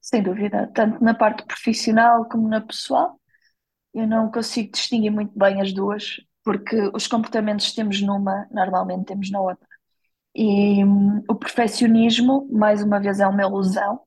Sem 0.00 0.22
dúvida, 0.22 0.70
tanto 0.72 1.02
na 1.02 1.14
parte 1.14 1.44
profissional 1.46 2.28
como 2.28 2.46
na 2.46 2.60
pessoal. 2.60 3.20
Eu 3.92 4.06
não 4.06 4.30
consigo 4.30 4.70
distinguir 4.70 5.10
muito 5.10 5.36
bem 5.36 5.60
as 5.60 5.72
duas, 5.72 6.20
porque 6.46 6.76
os 6.94 7.08
comportamentos 7.08 7.70
que 7.70 7.74
temos 7.74 8.00
numa, 8.00 8.46
normalmente 8.52 9.06
temos 9.06 9.32
na 9.32 9.40
outra. 9.40 9.66
E 10.32 10.84
hum, 10.84 11.24
o 11.28 11.34
perfeccionismo, 11.34 12.48
mais 12.52 12.84
uma 12.84 13.00
vez, 13.00 13.18
é 13.18 13.26
uma 13.26 13.42
ilusão. 13.42 14.00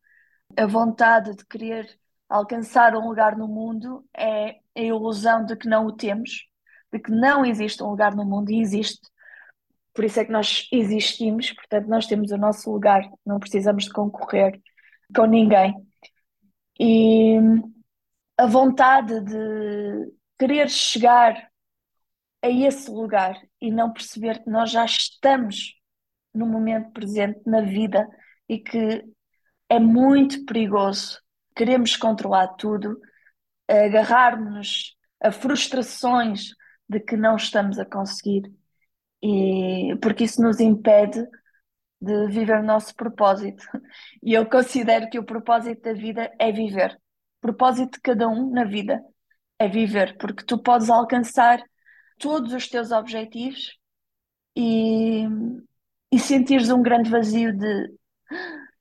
A 0.55 0.65
vontade 0.65 1.35
de 1.35 1.45
querer 1.45 1.85
alcançar 2.29 2.95
um 2.95 3.05
lugar 3.09 3.37
no 3.37 3.45
mundo 3.45 4.05
é 4.15 4.51
a 4.73 4.81
ilusão 4.81 5.45
de 5.45 5.57
que 5.57 5.67
não 5.67 5.85
o 5.85 5.91
temos, 5.91 6.45
de 6.93 6.99
que 6.99 7.11
não 7.11 7.45
existe 7.45 7.83
um 7.83 7.89
lugar 7.89 8.15
no 8.15 8.23
mundo 8.23 8.51
e 8.51 8.61
existe. 8.61 9.05
Por 9.93 10.05
isso 10.05 10.21
é 10.21 10.23
que 10.23 10.31
nós 10.31 10.65
existimos, 10.71 11.51
portanto, 11.51 11.87
nós 11.87 12.07
temos 12.07 12.31
o 12.31 12.37
nosso 12.37 12.71
lugar, 12.71 13.01
não 13.25 13.37
precisamos 13.37 13.83
de 13.83 13.91
concorrer 13.91 14.61
com 15.13 15.25
ninguém. 15.25 15.75
E 16.79 17.35
a 18.37 18.45
vontade 18.45 19.19
de 19.25 20.13
querer 20.37 20.69
chegar 20.69 21.49
a 22.41 22.49
esse 22.49 22.89
lugar 22.89 23.39
e 23.61 23.71
não 23.71 23.91
perceber 23.91 24.43
que 24.43 24.49
nós 24.49 24.71
já 24.71 24.85
estamos 24.85 25.75
no 26.33 26.45
momento 26.45 26.91
presente 26.91 27.41
na 27.45 27.61
vida 27.61 28.07
e 28.47 28.59
que 28.59 29.03
é 29.67 29.79
muito 29.79 30.45
perigoso 30.45 31.19
queremos 31.59 31.97
controlar 31.97 32.47
tudo, 32.55 32.97
agarrar-nos 33.67 34.95
a 35.21 35.29
frustrações 35.29 36.51
de 36.87 37.01
que 37.01 37.17
não 37.17 37.35
estamos 37.35 37.77
a 37.77 37.85
conseguir, 37.85 38.49
e 39.21 39.93
porque 40.01 40.23
isso 40.23 40.41
nos 40.41 40.61
impede 40.61 41.21
de 42.01 42.27
viver 42.27 42.61
o 42.61 42.63
nosso 42.63 42.95
propósito. 42.95 43.61
E 44.23 44.33
eu 44.33 44.49
considero 44.49 45.09
que 45.09 45.19
o 45.19 45.25
propósito 45.25 45.81
da 45.81 45.93
vida 45.93 46.31
é 46.39 46.51
viver. 46.51 46.93
O 47.39 47.41
propósito 47.41 47.95
de 47.95 48.01
cada 48.01 48.27
um 48.29 48.49
na 48.51 48.63
vida 48.63 49.01
é 49.59 49.67
viver, 49.67 50.17
porque 50.17 50.45
tu 50.45 50.61
podes 50.61 50.89
alcançar 50.89 51.61
todos 52.19 52.53
os 52.53 52.67
teus 52.67 52.91
objetivos 52.91 53.77
e, 54.55 55.25
e 56.11 56.19
sentires 56.19 56.69
um 56.69 56.81
grande 56.81 57.09
vazio 57.09 57.57
de 57.57 57.99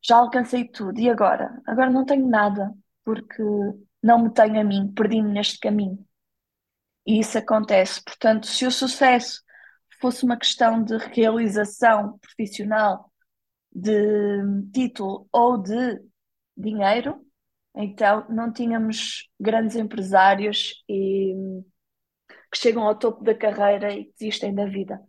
já 0.02 0.16
alcancei 0.16 0.66
tudo, 0.68 0.98
e 1.00 1.10
agora? 1.10 1.60
Agora 1.66 1.90
não 1.90 2.04
tenho 2.04 2.26
nada, 2.28 2.72
porque 3.04 3.42
não 4.02 4.22
me 4.22 4.32
tenho 4.32 4.60
a 4.60 4.64
mim, 4.64 4.92
perdi-me 4.92 5.30
neste 5.32 5.58
caminho. 5.58 6.04
E 7.06 7.20
isso 7.20 7.38
acontece. 7.38 8.02
Portanto, 8.04 8.46
se 8.46 8.66
o 8.66 8.70
sucesso 8.70 9.42
fosse 10.00 10.24
uma 10.24 10.36
questão 10.36 10.82
de 10.82 10.96
realização 10.96 12.18
profissional, 12.18 13.10
de 13.72 13.92
título 14.72 15.28
ou 15.32 15.58
de 15.58 16.00
dinheiro, 16.56 17.24
então 17.74 18.26
não 18.28 18.52
tínhamos 18.52 19.28
grandes 19.38 19.76
empresários 19.76 20.82
e, 20.88 21.34
que 22.50 22.58
chegam 22.58 22.82
ao 22.84 22.96
topo 22.96 23.22
da 23.22 23.34
carreira 23.34 23.92
e 23.92 24.10
desistem 24.18 24.54
da 24.54 24.66
vida. 24.66 25.00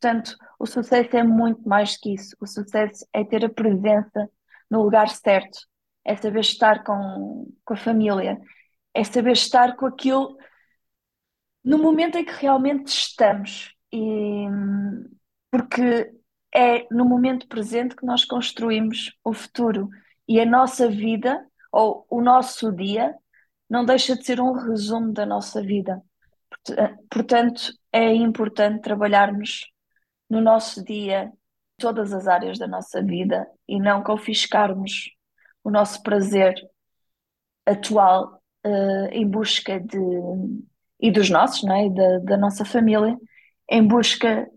Portanto, 0.00 0.36
o 0.58 0.66
sucesso 0.66 1.16
é 1.16 1.22
muito 1.22 1.66
mais 1.68 1.96
que 1.96 2.14
isso. 2.14 2.36
O 2.40 2.46
sucesso 2.46 3.06
é 3.12 3.24
ter 3.24 3.44
a 3.44 3.48
presença 3.48 4.28
no 4.70 4.82
lugar 4.82 5.08
certo, 5.08 5.58
é 6.04 6.16
saber 6.16 6.40
estar 6.40 6.84
com, 6.84 7.50
com 7.64 7.74
a 7.74 7.76
família, 7.76 8.38
é 8.92 9.04
saber 9.04 9.32
estar 9.32 9.76
com 9.76 9.86
aquilo 9.86 10.36
no 11.64 11.78
momento 11.78 12.18
em 12.18 12.24
que 12.24 12.32
realmente 12.32 12.88
estamos. 12.88 13.74
E, 13.92 14.46
porque 15.50 16.12
é 16.54 16.86
no 16.90 17.04
momento 17.04 17.48
presente 17.48 17.96
que 17.96 18.06
nós 18.06 18.24
construímos 18.24 19.16
o 19.24 19.32
futuro. 19.32 19.88
E 20.28 20.40
a 20.40 20.46
nossa 20.46 20.88
vida, 20.88 21.46
ou 21.72 22.06
o 22.10 22.20
nosso 22.20 22.72
dia, 22.72 23.14
não 23.68 23.84
deixa 23.84 24.16
de 24.16 24.24
ser 24.24 24.40
um 24.40 24.52
resumo 24.52 25.12
da 25.12 25.26
nossa 25.26 25.62
vida. 25.62 26.02
Portanto, 27.10 27.72
é 27.92 28.12
importante 28.14 28.82
trabalharmos 28.82 29.66
no 30.28 30.40
nosso 30.40 30.82
dia 30.84 31.32
todas 31.76 32.12
as 32.12 32.26
áreas 32.26 32.58
da 32.58 32.66
nossa 32.66 33.02
vida 33.02 33.46
e 33.68 33.78
não 33.78 34.02
confiscarmos 34.02 35.10
o 35.62 35.70
nosso 35.70 36.02
prazer 36.02 36.54
atual 37.66 38.42
uh, 38.66 39.06
em 39.10 39.28
busca 39.28 39.80
de 39.80 39.98
e 41.00 41.10
dos 41.10 41.28
nossos, 41.28 41.62
não 41.64 41.74
é? 41.74 41.90
da, 41.90 42.18
da 42.20 42.36
nossa 42.36 42.64
família, 42.64 43.18
em 43.68 43.86
busca 43.86 44.48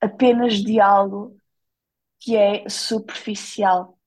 apenas 0.00 0.54
de 0.54 0.80
algo 0.80 1.36
que 2.20 2.36
é 2.36 2.68
superficial 2.68 3.98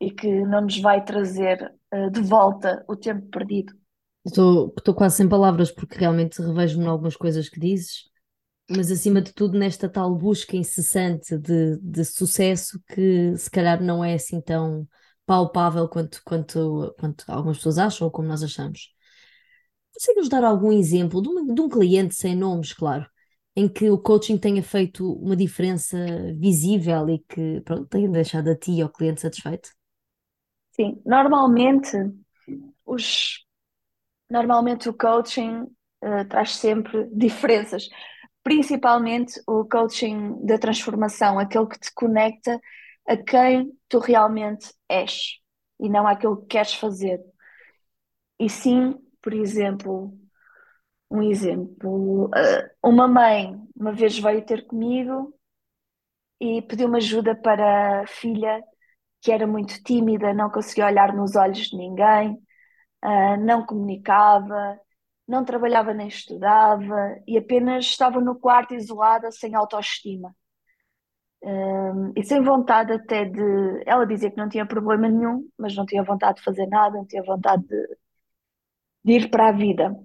e 0.00 0.10
que 0.10 0.28
não 0.44 0.62
nos 0.62 0.78
vai 0.80 1.04
trazer 1.04 1.74
uh, 1.92 2.10
de 2.10 2.20
volta 2.22 2.84
o 2.88 2.96
tempo 2.96 3.26
perdido. 3.28 3.79
Estou, 4.24 4.74
estou 4.76 4.94
quase 4.94 5.16
sem 5.16 5.28
palavras 5.28 5.70
porque 5.70 5.98
realmente 5.98 6.42
revejo-me 6.42 6.84
em 6.84 6.88
algumas 6.88 7.16
coisas 7.16 7.48
que 7.48 7.58
dizes, 7.58 8.04
mas 8.70 8.90
acima 8.90 9.22
de 9.22 9.32
tudo 9.34 9.58
nesta 9.58 9.88
tal 9.88 10.14
busca 10.16 10.56
incessante 10.56 11.38
de, 11.38 11.78
de 11.80 12.04
sucesso 12.04 12.80
que 12.88 13.36
se 13.36 13.50
calhar 13.50 13.82
não 13.82 14.04
é 14.04 14.14
assim 14.14 14.40
tão 14.40 14.88
palpável 15.26 15.88
quanto, 15.88 16.22
quanto, 16.24 16.94
quanto 16.98 17.24
algumas 17.28 17.58
pessoas 17.58 17.78
acham 17.78 18.06
ou 18.06 18.12
como 18.12 18.28
nós 18.28 18.42
achamos. 18.42 18.94
Consegue-nos 19.94 20.28
dar 20.28 20.44
algum 20.44 20.72
exemplo 20.72 21.20
de 21.22 21.28
um, 21.28 21.54
de 21.54 21.60
um 21.60 21.68
cliente 21.68 22.14
sem 22.14 22.34
nomes, 22.36 22.72
claro, 22.72 23.06
em 23.56 23.68
que 23.68 23.90
o 23.90 23.98
coaching 23.98 24.38
tenha 24.38 24.62
feito 24.62 25.12
uma 25.14 25.36
diferença 25.36 25.98
visível 26.38 27.08
e 27.08 27.18
que 27.28 27.60
pronto, 27.62 27.86
tenha 27.86 28.08
deixado 28.08 28.48
a 28.48 28.56
ti 28.56 28.72
e 28.72 28.82
ao 28.82 28.88
cliente 28.90 29.20
satisfeito? 29.20 29.70
Sim, 30.72 31.00
normalmente 31.04 31.96
os 32.84 33.46
normalmente 34.30 34.88
o 34.88 34.94
coaching 34.94 35.62
uh, 36.04 36.24
traz 36.28 36.56
sempre 36.56 37.08
diferenças, 37.12 37.88
principalmente 38.42 39.40
o 39.46 39.64
coaching 39.64 40.44
da 40.44 40.58
transformação, 40.58 41.38
aquele 41.38 41.66
que 41.66 41.78
te 41.78 41.92
conecta 41.92 42.60
a 43.06 43.16
quem 43.16 43.72
tu 43.88 43.98
realmente 43.98 44.72
és 44.88 45.38
e 45.78 45.88
não 45.88 46.06
àquilo 46.06 46.40
que 46.42 46.46
queres 46.46 46.74
fazer. 46.74 47.20
E 48.38 48.48
sim, 48.48 48.94
por 49.20 49.34
exemplo, 49.34 50.16
um 51.10 51.22
exemplo, 51.22 52.26
uh, 52.26 52.70
uma 52.88 53.08
mãe 53.08 53.60
uma 53.76 53.92
vez 53.92 54.18
veio 54.18 54.44
ter 54.44 54.66
comigo 54.66 55.34
e 56.40 56.62
pediu-me 56.62 56.98
ajuda 56.98 57.34
para 57.34 58.02
a 58.02 58.06
filha 58.06 58.62
que 59.20 59.32
era 59.32 59.46
muito 59.46 59.82
tímida, 59.82 60.32
não 60.32 60.50
conseguia 60.50 60.86
olhar 60.86 61.14
nos 61.14 61.36
olhos 61.36 61.68
de 61.68 61.76
ninguém, 61.76 62.40
uh, 63.04 63.36
não 63.38 63.64
comunicava, 63.64 64.78
não 65.26 65.44
trabalhava 65.44 65.94
nem 65.94 66.08
estudava 66.08 67.20
e 67.26 67.38
apenas 67.38 67.86
estava 67.86 68.20
no 68.20 68.38
quarto 68.38 68.74
isolada, 68.74 69.30
sem 69.30 69.54
autoestima. 69.54 70.34
Um, 71.42 72.12
e 72.16 72.22
sem 72.24 72.42
vontade 72.42 72.92
até 72.92 73.24
de. 73.24 73.40
Ela 73.86 74.06
dizia 74.06 74.30
que 74.30 74.36
não 74.36 74.48
tinha 74.48 74.66
problema 74.66 75.08
nenhum, 75.08 75.48
mas 75.58 75.74
não 75.74 75.86
tinha 75.86 76.02
vontade 76.02 76.38
de 76.38 76.44
fazer 76.44 76.66
nada, 76.66 76.98
não 76.98 77.06
tinha 77.06 77.22
vontade 77.22 77.62
de, 77.66 77.96
de 79.04 79.12
ir 79.14 79.30
para 79.30 79.48
a 79.48 79.52
vida. 79.52 79.96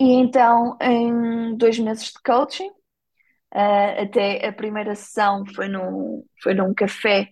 E 0.00 0.12
então, 0.14 0.76
em 0.80 1.56
dois 1.56 1.78
meses 1.78 2.06
de 2.06 2.20
coaching, 2.24 2.70
uh, 2.70 4.02
até 4.02 4.46
a 4.48 4.52
primeira 4.52 4.94
sessão 4.94 5.44
foi 5.54 5.68
num, 5.68 6.24
foi 6.42 6.54
num 6.54 6.74
café 6.74 7.28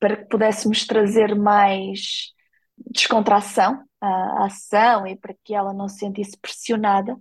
para 0.00 0.16
que 0.16 0.24
pudéssemos 0.26 0.86
trazer 0.86 1.34
mais 1.36 2.32
descontração 2.76 3.84
à 4.04 4.44
ação 4.46 5.06
e 5.06 5.16
para 5.16 5.34
que 5.42 5.54
ela 5.54 5.72
não 5.72 5.88
se 5.88 5.98
sentisse 5.98 6.36
pressionada. 6.38 7.16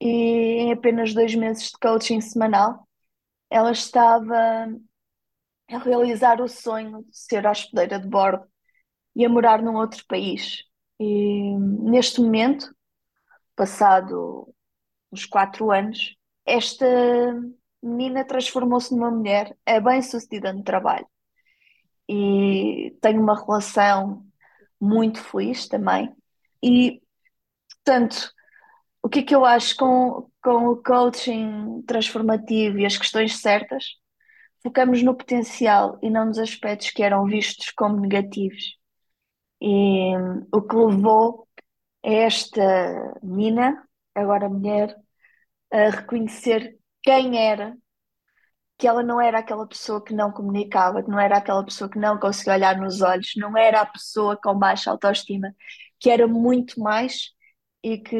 E 0.00 0.06
em 0.06 0.72
apenas 0.72 1.14
dois 1.14 1.34
meses 1.34 1.70
de 1.70 1.78
coaching 1.80 2.20
semanal, 2.20 2.88
ela 3.50 3.72
estava 3.72 4.68
a 5.70 5.78
realizar 5.78 6.40
o 6.40 6.48
sonho 6.48 7.04
de 7.04 7.16
ser 7.16 7.46
hospedeira 7.46 7.98
de 7.98 8.08
bordo 8.08 8.46
e 9.16 9.24
a 9.24 9.28
morar 9.28 9.62
num 9.62 9.76
outro 9.76 10.04
país. 10.06 10.64
E 11.00 11.56
neste 11.58 12.20
momento, 12.20 12.74
passado 13.56 14.54
uns 15.12 15.26
quatro 15.26 15.70
anos, 15.70 16.16
esta 16.46 16.86
menina 17.82 18.24
transformou-se 18.24 18.92
numa 18.94 19.10
mulher 19.10 19.56
é 19.64 19.80
bem-sucedida 19.80 20.52
no 20.52 20.62
trabalho 20.62 21.06
e 22.08 22.96
tem 23.00 23.18
uma 23.18 23.38
relação 23.38 24.27
muito 24.80 25.20
feliz 25.22 25.68
também. 25.68 26.12
E, 26.62 27.02
portanto, 27.84 28.32
o 29.02 29.08
que 29.08 29.20
é 29.20 29.22
que 29.22 29.34
eu 29.34 29.44
acho 29.44 29.76
com, 29.76 30.30
com 30.42 30.68
o 30.68 30.82
coaching 30.82 31.82
transformativo 31.86 32.78
e 32.78 32.86
as 32.86 32.96
questões 32.96 33.40
certas? 33.40 33.84
Focamos 34.62 35.02
no 35.02 35.16
potencial 35.16 35.98
e 36.02 36.10
não 36.10 36.26
nos 36.26 36.38
aspectos 36.38 36.90
que 36.90 37.02
eram 37.02 37.24
vistos 37.26 37.70
como 37.70 38.00
negativos. 38.00 38.76
E 39.60 40.14
o 40.52 40.62
que 40.62 40.76
levou 40.76 41.48
esta 42.02 43.18
menina, 43.22 43.82
agora 44.14 44.48
mulher, 44.48 44.96
a 45.70 45.90
reconhecer 45.90 46.78
quem 47.02 47.38
era, 47.38 47.76
que 48.78 48.86
ela 48.86 49.02
não 49.02 49.20
era 49.20 49.40
aquela 49.40 49.66
pessoa 49.66 50.02
que 50.02 50.14
não 50.14 50.30
comunicava, 50.32 51.02
que 51.02 51.10
não 51.10 51.18
era 51.20 51.38
aquela 51.38 51.64
pessoa 51.64 51.90
que 51.90 51.98
não 51.98 52.18
conseguia 52.18 52.54
olhar 52.54 52.78
nos 52.78 53.02
olhos, 53.02 53.32
não 53.36 53.56
era 53.56 53.80
a 53.80 53.86
pessoa 53.86 54.36
com 54.40 54.56
baixa 54.56 54.90
autoestima, 54.90 55.54
que 55.98 56.08
era 56.08 56.28
muito 56.28 56.80
mais 56.80 57.32
e 57.82 57.98
que 57.98 58.16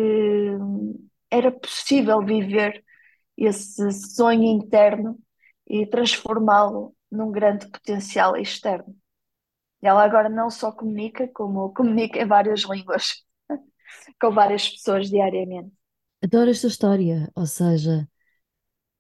era 1.30 1.52
possível 1.52 2.20
viver 2.24 2.84
esse 3.36 3.92
sonho 3.92 4.42
interno 4.42 5.18
e 5.66 5.86
transformá-lo 5.86 6.94
num 7.10 7.30
grande 7.30 7.68
potencial 7.68 8.36
externo. 8.36 8.96
Ela 9.80 10.02
agora 10.02 10.28
não 10.28 10.50
só 10.50 10.72
comunica, 10.72 11.28
como 11.28 11.72
comunica 11.72 12.18
em 12.20 12.26
várias 12.26 12.62
línguas, 12.62 13.24
com 14.20 14.32
várias 14.32 14.68
pessoas 14.68 15.08
diariamente. 15.08 15.72
Adoro 16.20 16.50
esta 16.50 16.66
história, 16.66 17.30
ou 17.36 17.46
seja, 17.46 18.08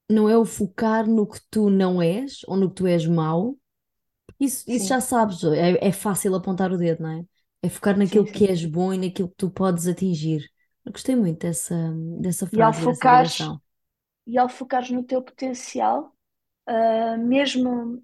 não 0.08 0.28
é 0.28 0.36
o 0.36 0.44
focar 0.44 1.06
no 1.06 1.26
que 1.26 1.38
tu 1.50 1.68
não 1.68 2.00
és 2.00 2.40
ou 2.46 2.56
no 2.56 2.68
que 2.70 2.76
tu 2.76 2.86
és 2.86 3.06
mau. 3.06 3.56
Isso, 4.40 4.64
isso 4.70 4.88
já 4.88 5.00
sabes, 5.00 5.42
é, 5.44 5.88
é 5.88 5.92
fácil 5.92 6.34
apontar 6.34 6.72
o 6.72 6.78
dedo, 6.78 7.02
não 7.02 7.10
é? 7.10 7.24
É 7.62 7.68
focar 7.68 7.98
naquilo 7.98 8.26
sim, 8.26 8.32
sim. 8.32 8.38
que 8.38 8.46
és 8.46 8.64
bom 8.64 8.94
e 8.94 8.98
naquilo 8.98 9.28
que 9.28 9.36
tu 9.36 9.50
podes 9.50 9.86
atingir. 9.86 10.48
Eu 10.84 10.92
gostei 10.92 11.16
muito 11.16 11.40
dessa, 11.40 11.92
dessa 12.20 12.46
frase, 12.46 12.56
e 12.56 12.62
ao 12.62 12.72
focares, 12.72 13.38
e 14.26 14.38
ao 14.38 14.48
focares 14.48 14.90
no 14.90 15.02
teu 15.02 15.20
potencial, 15.20 16.12
uh, 16.68 17.18
mesmo 17.18 18.02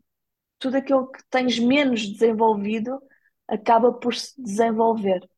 tudo 0.59 0.77
aquilo 0.77 1.11
que 1.11 1.23
tens 1.31 1.59
menos 1.59 2.07
desenvolvido 2.07 3.01
acaba 3.47 3.93
por 3.93 4.15
se 4.15 4.41
desenvolver. 4.43 5.29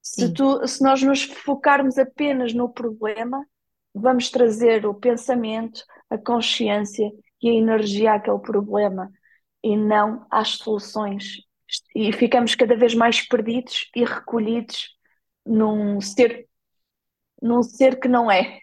Se, 0.00 0.32
tu, 0.32 0.66
se 0.66 0.82
nós 0.82 1.02
nos 1.02 1.22
focarmos 1.22 1.98
apenas 1.98 2.52
no 2.52 2.68
problema, 2.68 3.46
vamos 3.94 4.30
trazer 4.30 4.86
o 4.86 4.94
pensamento, 4.94 5.84
a 6.10 6.18
consciência 6.18 7.10
e 7.42 7.50
a 7.50 7.54
energia 7.54 8.14
àquele 8.14 8.38
problema 8.38 9.10
e 9.62 9.76
não 9.76 10.26
às 10.30 10.50
soluções. 10.50 11.38
E 11.94 12.12
ficamos 12.12 12.54
cada 12.54 12.76
vez 12.76 12.94
mais 12.94 13.22
perdidos 13.22 13.90
e 13.96 14.04
recolhidos 14.04 14.90
num 15.46 16.00
ser, 16.00 16.46
num 17.42 17.62
ser 17.62 18.00
que 18.00 18.08
não 18.08 18.30
é 18.30 18.60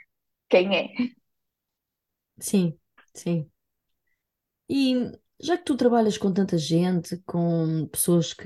quem 0.49 0.77
é. 0.77 0.89
Sim, 2.39 2.77
sim. 3.13 3.49
E 4.69 5.11
já 5.41 5.57
que 5.57 5.63
tu 5.65 5.75
trabalhas 5.77 6.17
com 6.17 6.33
tanta 6.33 6.57
gente, 6.57 7.17
com 7.25 7.87
pessoas 7.87 8.33
que, 8.33 8.43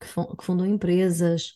que 0.00 0.06
fundam 0.44 0.66
empresas, 0.66 1.54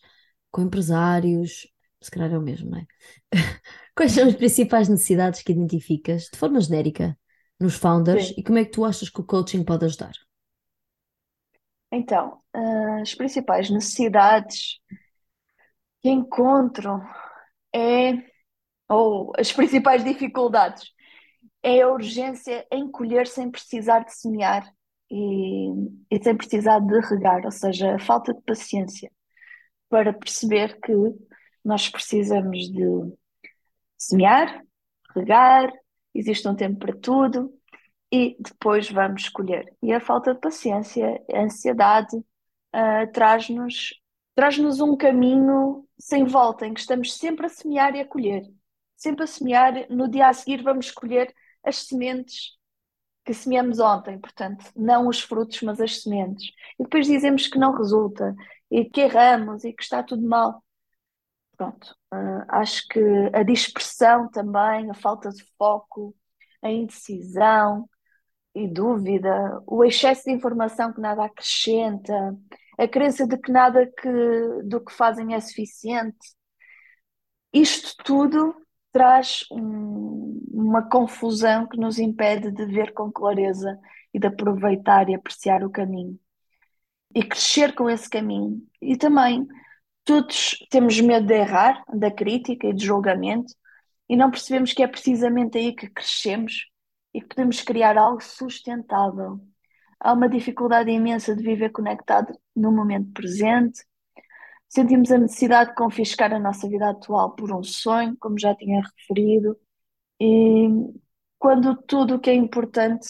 com 0.50 0.62
empresários, 0.62 1.66
se 2.00 2.10
calhar 2.10 2.32
é 2.32 2.38
o 2.38 2.42
mesmo, 2.42 2.70
não 2.70 2.78
é? 2.78 2.86
Quais 3.94 4.12
são 4.12 4.26
as 4.26 4.34
principais 4.34 4.88
necessidades 4.88 5.42
que 5.42 5.52
identificas, 5.52 6.24
de 6.32 6.38
forma 6.38 6.60
genérica, 6.60 7.16
nos 7.60 7.76
founders 7.76 8.28
Sim. 8.28 8.34
e 8.38 8.42
como 8.42 8.58
é 8.58 8.64
que 8.64 8.70
tu 8.70 8.84
achas 8.84 9.08
que 9.08 9.20
o 9.20 9.24
coaching 9.24 9.64
pode 9.64 9.84
ajudar? 9.84 10.12
Então, 11.90 12.40
as 13.02 13.14
principais 13.14 13.68
necessidades 13.68 14.80
que 16.00 16.08
encontro 16.08 17.00
é, 17.74 18.12
ou 18.88 19.32
as 19.38 19.52
principais 19.52 20.02
dificuldades, 20.02 20.90
é 21.62 21.82
a 21.82 21.88
urgência 21.88 22.66
em 22.72 22.90
colher 22.90 23.26
sem 23.26 23.50
precisar 23.50 24.00
de 24.00 24.14
semear 24.14 24.68
e, 25.10 25.68
e 26.10 26.22
sem 26.22 26.36
precisar 26.36 26.80
de 26.80 26.98
regar, 27.00 27.44
ou 27.44 27.50
seja, 27.50 27.94
a 27.94 27.98
falta 27.98 28.34
de 28.34 28.40
paciência 28.42 29.10
para 29.88 30.12
perceber 30.12 30.80
que 30.80 30.92
nós 31.64 31.88
precisamos 31.88 32.58
de 32.72 33.12
semear, 34.02 34.62
regar, 35.14 35.72
existe 36.14 36.46
um 36.48 36.54
tempo 36.54 36.78
para 36.78 36.96
tudo 36.96 37.52
e 38.10 38.36
depois 38.40 38.90
vamos 38.90 39.22
escolher. 39.22 39.72
E 39.82 39.92
a 39.92 40.00
falta 40.00 40.34
de 40.34 40.40
paciência, 40.40 41.22
a 41.32 41.40
ansiedade, 41.40 42.16
uh, 42.16 43.12
traz-nos 43.12 43.90
traz-nos 44.34 44.80
um 44.80 44.96
caminho 44.96 45.86
sem 45.98 46.24
volta, 46.24 46.66
em 46.66 46.72
que 46.72 46.80
estamos 46.80 47.16
sempre 47.16 47.46
a 47.46 47.48
semear 47.48 47.94
e 47.94 48.00
a 48.00 48.06
colher. 48.06 48.42
Sempre 48.96 49.24
a 49.24 49.26
semear, 49.26 49.86
no 49.90 50.08
dia 50.08 50.28
a 50.28 50.32
seguir 50.32 50.62
vamos 50.62 50.90
colher 50.90 51.32
as 51.62 51.76
sementes 51.84 52.56
que 53.24 53.34
semeamos 53.34 53.78
ontem, 53.78 54.18
portanto, 54.18 54.64
não 54.74 55.06
os 55.06 55.20
frutos, 55.20 55.60
mas 55.62 55.80
as 55.80 56.02
sementes. 56.02 56.50
E 56.78 56.82
depois 56.82 57.06
dizemos 57.06 57.46
que 57.46 57.58
não 57.58 57.72
resulta, 57.76 58.34
e 58.70 58.84
que 58.84 59.02
erramos, 59.02 59.64
e 59.64 59.72
que 59.72 59.82
está 59.82 60.02
tudo 60.02 60.26
mal. 60.26 60.62
Pronto, 61.62 61.94
uh, 62.12 62.44
acho 62.48 62.88
que 62.88 63.00
a 63.32 63.44
dispersão 63.44 64.28
também, 64.28 64.90
a 64.90 64.94
falta 64.94 65.30
de 65.30 65.44
foco, 65.56 66.12
a 66.60 66.68
indecisão 66.68 67.88
e 68.52 68.66
dúvida, 68.66 69.62
o 69.64 69.84
excesso 69.84 70.24
de 70.24 70.32
informação 70.32 70.92
que 70.92 71.00
nada 71.00 71.24
acrescenta, 71.24 72.36
a 72.76 72.88
crença 72.88 73.28
de 73.28 73.38
que 73.38 73.52
nada 73.52 73.86
que, 73.86 74.62
do 74.64 74.84
que 74.84 74.92
fazem 74.92 75.34
é 75.34 75.40
suficiente, 75.40 76.18
isto 77.52 77.94
tudo 78.02 78.56
traz 78.90 79.44
um, 79.52 80.44
uma 80.52 80.82
confusão 80.82 81.68
que 81.68 81.78
nos 81.78 81.96
impede 81.96 82.50
de 82.50 82.66
ver 82.66 82.92
com 82.92 83.12
clareza 83.12 83.78
e 84.12 84.18
de 84.18 84.26
aproveitar 84.26 85.08
e 85.08 85.14
apreciar 85.14 85.62
o 85.62 85.70
caminho. 85.70 86.18
E 87.14 87.22
crescer 87.22 87.72
com 87.72 87.88
esse 87.88 88.10
caminho. 88.10 88.60
E 88.80 88.96
também 88.96 89.46
todos 90.04 90.56
temos 90.70 91.00
medo 91.00 91.26
de 91.26 91.34
errar, 91.34 91.84
da 91.92 92.10
crítica 92.10 92.66
e 92.66 92.72
do 92.72 92.82
julgamento, 92.82 93.54
e 94.08 94.16
não 94.16 94.30
percebemos 94.30 94.72
que 94.72 94.82
é 94.82 94.86
precisamente 94.86 95.56
aí 95.58 95.74
que 95.74 95.88
crescemos 95.88 96.66
e 97.14 97.20
que 97.20 97.28
podemos 97.28 97.60
criar 97.62 97.96
algo 97.96 98.22
sustentável. 98.22 99.40
Há 100.00 100.12
uma 100.12 100.28
dificuldade 100.28 100.90
imensa 100.90 101.34
de 101.36 101.42
viver 101.42 101.70
conectado 101.70 102.36
no 102.54 102.72
momento 102.72 103.12
presente. 103.12 103.84
Sentimos 104.68 105.12
a 105.12 105.18
necessidade 105.18 105.70
de 105.70 105.76
confiscar 105.76 106.32
a 106.32 106.40
nossa 106.40 106.68
vida 106.68 106.90
atual 106.90 107.34
por 107.34 107.52
um 107.54 107.62
sonho, 107.62 108.16
como 108.18 108.38
já 108.38 108.54
tinha 108.54 108.82
referido, 108.82 109.56
e 110.20 110.68
quando 111.38 111.76
tudo 111.76 112.16
o 112.16 112.20
que 112.20 112.30
é 112.30 112.34
importante 112.34 113.06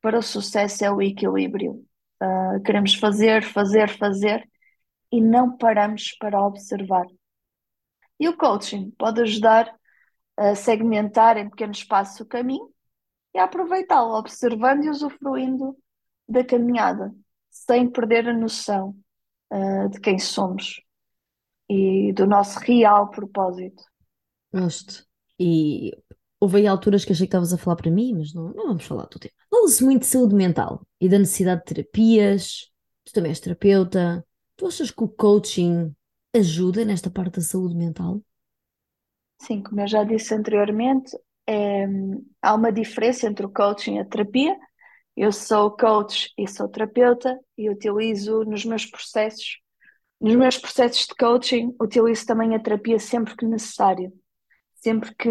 para 0.00 0.18
o 0.18 0.22
sucesso 0.22 0.84
é 0.84 0.90
o 0.90 1.02
equilíbrio. 1.02 1.84
Uh, 2.22 2.62
queremos 2.62 2.94
fazer, 2.94 3.42
fazer, 3.42 3.88
fazer 3.88 4.48
e 5.14 5.20
não 5.20 5.56
paramos 5.56 6.16
para 6.18 6.44
observar. 6.44 7.06
E 8.18 8.28
o 8.28 8.36
coaching 8.36 8.90
pode 8.98 9.20
ajudar 9.22 9.72
a 10.36 10.56
segmentar 10.56 11.36
em 11.36 11.48
pequeno 11.48 11.72
espaço 11.72 12.24
o 12.24 12.26
caminho 12.26 12.68
e 13.32 13.38
a 13.38 13.44
aproveitá-lo, 13.44 14.14
observando 14.14 14.84
e 14.84 14.90
usufruindo 14.90 15.76
da 16.28 16.44
caminhada, 16.44 17.14
sem 17.48 17.88
perder 17.88 18.28
a 18.28 18.32
noção 18.32 18.96
uh, 19.52 19.88
de 19.88 20.00
quem 20.00 20.18
somos 20.18 20.80
e 21.70 22.12
do 22.12 22.26
nosso 22.26 22.58
real 22.58 23.10
propósito. 23.10 23.84
Gosto. 24.52 25.06
E 25.38 25.92
houve 26.40 26.58
aí 26.58 26.66
alturas 26.66 27.04
que 27.04 27.12
achei 27.12 27.26
que 27.26 27.28
estavas 27.28 27.52
a 27.52 27.58
falar 27.58 27.76
para 27.76 27.90
mim, 27.90 28.14
mas 28.14 28.34
não, 28.34 28.52
não 28.52 28.66
vamos 28.66 28.84
falar 28.84 29.06
do 29.06 29.18
tema. 29.20 29.34
Fala-se 29.48 29.84
muito 29.84 30.00
de 30.00 30.08
saúde 30.08 30.34
mental 30.34 30.84
e 31.00 31.08
da 31.08 31.20
necessidade 31.20 31.60
de 31.60 31.66
terapias. 31.66 32.72
Tu 33.04 33.12
também 33.12 33.30
és 33.30 33.38
terapeuta. 33.38 34.26
Tu 34.56 34.66
achas 34.66 34.90
que 34.90 35.02
o 35.02 35.08
coaching 35.08 35.94
ajuda 36.34 36.84
nesta 36.84 37.10
parte 37.10 37.36
da 37.36 37.42
saúde 37.42 37.74
mental? 37.74 38.22
Sim, 39.42 39.62
como 39.62 39.80
eu 39.80 39.88
já 39.88 40.04
disse 40.04 40.34
anteriormente, 40.34 41.16
é, 41.46 41.86
há 42.40 42.54
uma 42.54 42.72
diferença 42.72 43.26
entre 43.26 43.44
o 43.44 43.50
coaching 43.50 43.96
e 43.96 43.98
a 43.98 44.04
terapia. 44.04 44.56
Eu 45.16 45.30
sou 45.32 45.70
coach 45.70 46.32
e 46.38 46.48
sou 46.48 46.68
terapeuta 46.68 47.38
e 47.56 47.70
utilizo 47.70 48.44
nos 48.44 48.64
meus 48.64 48.86
processos, 48.86 49.58
nos 50.20 50.34
meus 50.34 50.58
processos 50.58 51.06
de 51.06 51.14
coaching, 51.14 51.74
utilizo 51.80 52.26
também 52.26 52.54
a 52.54 52.60
terapia 52.60 52.98
sempre 52.98 53.36
que 53.36 53.44
necessário. 53.44 54.12
Sempre 54.76 55.14
que, 55.14 55.30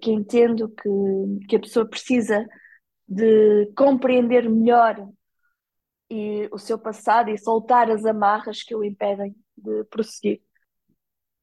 que 0.00 0.10
entendo 0.10 0.68
que, 0.68 1.46
que 1.48 1.56
a 1.56 1.60
pessoa 1.60 1.86
precisa 1.86 2.46
de 3.06 3.70
compreender 3.76 4.48
melhor 4.48 5.08
e 6.10 6.48
o 6.52 6.58
seu 6.58 6.78
passado 6.78 7.30
e 7.30 7.38
soltar 7.38 7.90
as 7.90 8.04
amarras 8.04 8.62
que 8.62 8.74
o 8.74 8.84
impedem 8.84 9.34
de 9.56 9.84
prosseguir. 9.84 10.42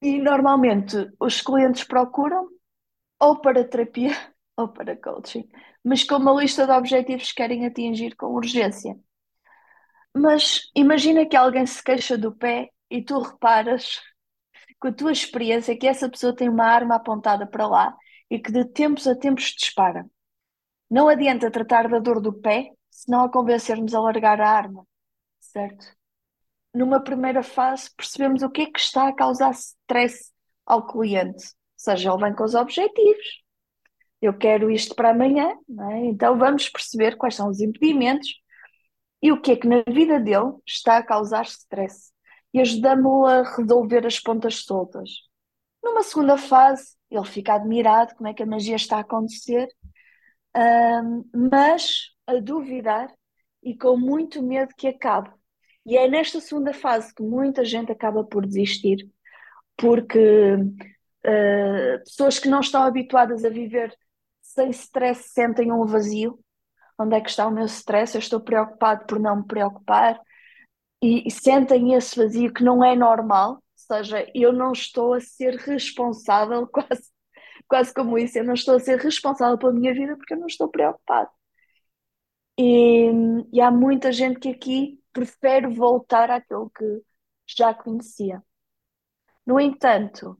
E 0.01 0.19
normalmente 0.19 1.11
os 1.19 1.41
clientes 1.41 1.83
procuram 1.83 2.47
ou 3.19 3.39
para 3.39 3.63
terapia 3.63 4.11
ou 4.57 4.67
para 4.67 4.95
coaching, 4.95 5.47
mas 5.83 6.03
com 6.03 6.15
uma 6.15 6.33
lista 6.33 6.65
de 6.65 6.71
objetivos 6.71 7.29
que 7.29 7.35
querem 7.35 7.65
atingir 7.65 8.15
com 8.15 8.27
urgência. 8.27 8.97
Mas 10.15 10.69
imagina 10.75 11.25
que 11.25 11.35
alguém 11.35 11.65
se 11.65 11.81
queixa 11.83 12.17
do 12.17 12.35
pé 12.35 12.69
e 12.89 13.01
tu 13.01 13.19
reparas 13.19 14.01
com 14.79 14.87
a 14.89 14.93
tua 14.93 15.11
experiência 15.11 15.77
que 15.77 15.87
essa 15.87 16.09
pessoa 16.09 16.35
tem 16.35 16.49
uma 16.49 16.65
arma 16.65 16.95
apontada 16.95 17.47
para 17.47 17.67
lá 17.67 17.95
e 18.29 18.39
que 18.39 18.51
de 18.51 18.65
tempos 18.65 19.07
a 19.07 19.15
tempos 19.15 19.53
dispara. 19.57 20.05
Não 20.89 21.07
adianta 21.07 21.51
tratar 21.51 21.87
da 21.87 21.99
dor 21.99 22.19
do 22.19 22.33
pé 22.33 22.71
se 22.91 23.09
não 23.09 23.23
a 23.23 23.31
convencermos 23.31 23.95
a 23.95 24.01
largar 24.01 24.39
a 24.41 24.49
arma, 24.49 24.85
certo? 25.39 25.85
Numa 26.73 27.03
primeira 27.03 27.41
fase, 27.41 27.89
percebemos 27.95 28.43
o 28.43 28.49
que 28.49 28.63
é 28.63 28.65
que 28.67 28.79
está 28.79 29.07
a 29.07 29.15
causar 29.15 29.51
stress 29.51 30.31
ao 30.65 30.85
cliente. 30.85 31.45
Ou 31.45 31.77
seja, 31.77 32.11
ele 32.11 32.21
vem 32.21 32.35
com 32.35 32.43
os 32.43 32.53
objetivos. 32.53 33.41
Eu 34.21 34.37
quero 34.37 34.69
isto 34.69 34.93
para 34.93 35.09
amanhã, 35.09 35.49
é? 35.91 36.05
então 36.05 36.37
vamos 36.37 36.69
perceber 36.69 37.17
quais 37.17 37.35
são 37.35 37.49
os 37.49 37.59
impedimentos 37.59 38.29
e 39.21 39.31
o 39.31 39.41
que 39.41 39.53
é 39.53 39.55
que 39.55 39.67
na 39.67 39.83
vida 39.87 40.19
dele 40.19 40.53
está 40.65 40.97
a 40.97 41.03
causar 41.03 41.43
stress 41.45 42.11
e 42.53 42.59
ajudamos-o 42.59 43.25
a 43.25 43.43
resolver 43.43 44.05
as 44.05 44.19
pontas 44.19 44.63
soltas. 44.63 45.09
Numa 45.83 46.03
segunda 46.03 46.37
fase, 46.37 46.95
ele 47.09 47.25
fica 47.25 47.55
admirado 47.55 48.13
como 48.15 48.29
é 48.29 48.33
que 48.33 48.43
a 48.43 48.45
magia 48.45 48.75
está 48.75 48.97
a 48.97 49.01
acontecer, 49.01 49.67
mas 51.33 52.10
a 52.27 52.35
duvidar 52.35 53.13
e 53.63 53.75
com 53.77 53.97
muito 53.97 54.41
medo 54.41 54.73
que 54.75 54.87
acabe. 54.87 55.29
E 55.85 55.97
é 55.97 56.07
nesta 56.07 56.39
segunda 56.39 56.73
fase 56.73 57.13
que 57.13 57.23
muita 57.23 57.65
gente 57.65 57.91
acaba 57.91 58.23
por 58.23 58.45
desistir, 58.45 59.09
porque 59.77 60.55
uh, 60.55 62.03
pessoas 62.05 62.39
que 62.39 62.47
não 62.47 62.59
estão 62.59 62.83
habituadas 62.83 63.43
a 63.43 63.49
viver 63.49 63.95
sem 64.41 64.69
stress 64.71 65.29
sentem 65.33 65.71
um 65.71 65.85
vazio. 65.85 66.39
Onde 66.99 67.15
é 67.15 67.21
que 67.21 67.29
está 67.29 67.47
o 67.47 67.51
meu 67.51 67.65
stress? 67.65 68.15
Eu 68.15 68.19
estou 68.19 68.39
preocupado 68.39 69.05
por 69.07 69.19
não 69.19 69.37
me 69.37 69.47
preocupar. 69.47 70.19
E, 71.01 71.27
e 71.27 71.31
sentem 71.31 71.93
esse 71.93 72.15
vazio 72.15 72.53
que 72.53 72.63
não 72.63 72.83
é 72.83 72.95
normal, 72.95 73.53
ou 73.53 73.61
seja, 73.75 74.27
eu 74.35 74.53
não 74.53 74.71
estou 74.71 75.13
a 75.15 75.19
ser 75.19 75.55
responsável, 75.55 76.67
quase, 76.71 77.09
quase 77.67 77.93
como 77.93 78.17
isso, 78.17 78.37
eu 78.37 78.43
não 78.43 78.53
estou 78.53 78.75
a 78.75 78.79
ser 78.79 78.99
responsável 78.99 79.57
pela 79.57 79.73
minha 79.73 79.93
vida 79.93 80.15
porque 80.15 80.33
eu 80.35 80.39
não 80.39 80.47
estou 80.47 80.69
preocupado. 80.69 81.29
E, 82.57 83.09
e 83.53 83.61
há 83.61 83.71
muita 83.71 84.11
gente 84.11 84.39
que 84.39 84.49
aqui 84.49 85.01
prefere 85.13 85.67
voltar 85.67 86.29
àquilo 86.29 86.69
que 86.69 87.01
já 87.47 87.73
conhecia. 87.73 88.43
No 89.45 89.59
entanto, 89.59 90.37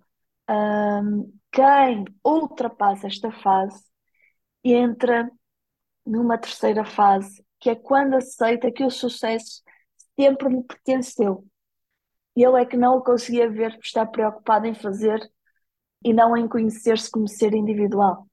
um, 0.49 1.33
quem 1.51 2.05
ultrapassa 2.23 3.07
esta 3.07 3.31
fase 3.31 3.83
entra 4.63 5.29
numa 6.05 6.37
terceira 6.37 6.85
fase, 6.85 7.43
que 7.59 7.69
é 7.69 7.75
quando 7.75 8.15
aceita 8.15 8.71
que 8.71 8.83
o 8.83 8.89
sucesso 8.89 9.61
sempre 10.19 10.49
lhe 10.49 10.63
pertenceu. 10.63 11.45
Ele 12.35 12.61
é 12.61 12.65
que 12.65 12.77
não 12.77 12.97
o 12.97 13.03
conseguia 13.03 13.49
ver 13.49 13.73
por 13.73 13.83
estar 13.83 14.05
preocupado 14.07 14.65
em 14.67 14.73
fazer 14.73 15.19
e 16.03 16.13
não 16.13 16.35
em 16.35 16.47
conhecer-se 16.47 17.09
como 17.09 17.27
ser 17.27 17.53
individual. 17.53 18.27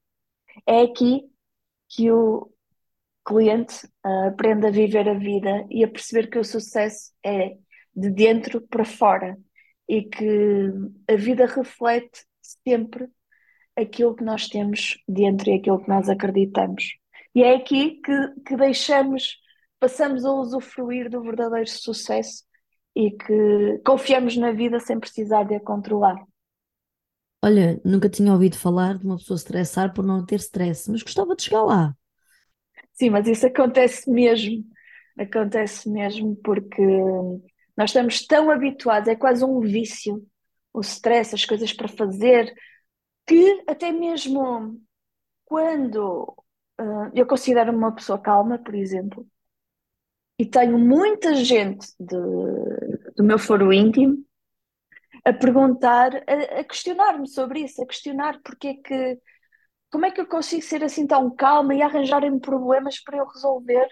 É 0.65 0.81
aqui 0.81 1.29
que 1.89 2.11
o, 2.11 2.48
cliente 3.25 3.85
uh, 4.05 4.27
aprende 4.27 4.67
a 4.67 4.71
viver 4.71 5.07
a 5.07 5.13
vida 5.13 5.65
e 5.69 5.83
a 5.83 5.87
perceber 5.87 6.29
que 6.29 6.39
o 6.39 6.43
sucesso 6.43 7.11
é 7.23 7.57
de 7.95 8.09
dentro 8.09 8.61
para 8.61 8.85
fora 8.85 9.37
e 9.87 10.03
que 10.03 10.71
a 11.07 11.15
vida 11.15 11.45
reflete 11.45 12.25
sempre 12.41 13.07
aquilo 13.75 14.15
que 14.15 14.23
nós 14.23 14.47
temos 14.47 14.97
dentro 15.07 15.49
e 15.49 15.55
aquilo 15.55 15.81
que 15.81 15.89
nós 15.89 16.09
acreditamos. 16.09 16.97
E 17.33 17.43
é 17.43 17.55
aqui 17.55 18.01
que, 18.01 18.41
que 18.45 18.55
deixamos, 18.55 19.37
passamos 19.79 20.25
a 20.25 20.31
usufruir 20.31 21.09
do 21.09 21.21
verdadeiro 21.21 21.69
sucesso 21.69 22.43
e 22.95 23.11
que 23.11 23.81
confiamos 23.85 24.35
na 24.35 24.51
vida 24.51 24.79
sem 24.79 24.99
precisar 24.99 25.43
de 25.43 25.55
a 25.55 25.59
controlar. 25.59 26.17
Olha, 27.43 27.79
nunca 27.85 28.09
tinha 28.09 28.33
ouvido 28.33 28.57
falar 28.57 28.97
de 28.97 29.05
uma 29.05 29.17
pessoa 29.17 29.37
estressar 29.37 29.93
por 29.93 30.05
não 30.05 30.25
ter 30.25 30.35
stress, 30.35 30.91
mas 30.91 31.01
gostava 31.01 31.35
de 31.35 31.43
chegar 31.43 31.63
lá. 31.63 31.95
Sim, 32.99 33.11
mas 33.11 33.27
isso 33.27 33.47
acontece 33.47 34.09
mesmo. 34.11 34.65
Acontece 35.17 35.89
mesmo 35.89 36.35
porque 36.43 36.81
nós 37.77 37.91
estamos 37.91 38.25
tão 38.27 38.51
habituados, 38.51 39.07
é 39.07 39.15
quase 39.15 39.43
um 39.45 39.61
vício, 39.61 40.25
o 40.73 40.81
stress, 40.81 41.33
as 41.33 41.45
coisas 41.45 41.71
para 41.71 41.87
fazer, 41.87 42.53
que 43.25 43.63
até 43.67 43.91
mesmo 43.91 44.81
quando 45.45 46.35
uh, 46.79 47.09
eu 47.13 47.25
considero 47.25 47.71
uma 47.75 47.95
pessoa 47.95 48.19
calma, 48.19 48.59
por 48.59 48.75
exemplo, 48.75 49.25
e 50.37 50.45
tenho 50.45 50.77
muita 50.77 51.33
gente 51.35 51.87
de, 51.99 52.17
do 53.15 53.23
meu 53.23 53.39
foro 53.39 53.71
íntimo 53.71 54.25
a 55.23 55.33
perguntar, 55.33 56.15
a, 56.27 56.59
a 56.59 56.63
questionar-me 56.65 57.27
sobre 57.29 57.61
isso, 57.61 57.81
a 57.81 57.87
questionar 57.87 58.39
porque 58.43 58.67
é 58.69 58.73
que 58.75 59.19
como 59.91 60.05
é 60.05 60.11
que 60.11 60.21
eu 60.21 60.27
consigo 60.27 60.61
ser 60.61 60.83
assim 60.83 61.07
tão 61.07 61.33
calma 61.35 61.73
e 61.73 61.81
arranjarem-me 61.81 62.39
problemas 62.39 62.99
para 63.01 63.17
eu 63.17 63.25
resolver? 63.25 63.87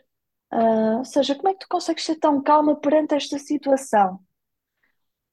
Uh, 0.54 1.00
ou 1.00 1.06
seja, 1.06 1.36
como 1.36 1.50
é 1.50 1.54
que 1.54 1.60
tu 1.60 1.68
consegues 1.70 2.06
ser 2.06 2.16
tão 2.18 2.42
calma 2.42 2.80
perante 2.80 3.16
esta 3.16 3.38
situação? 3.38 4.20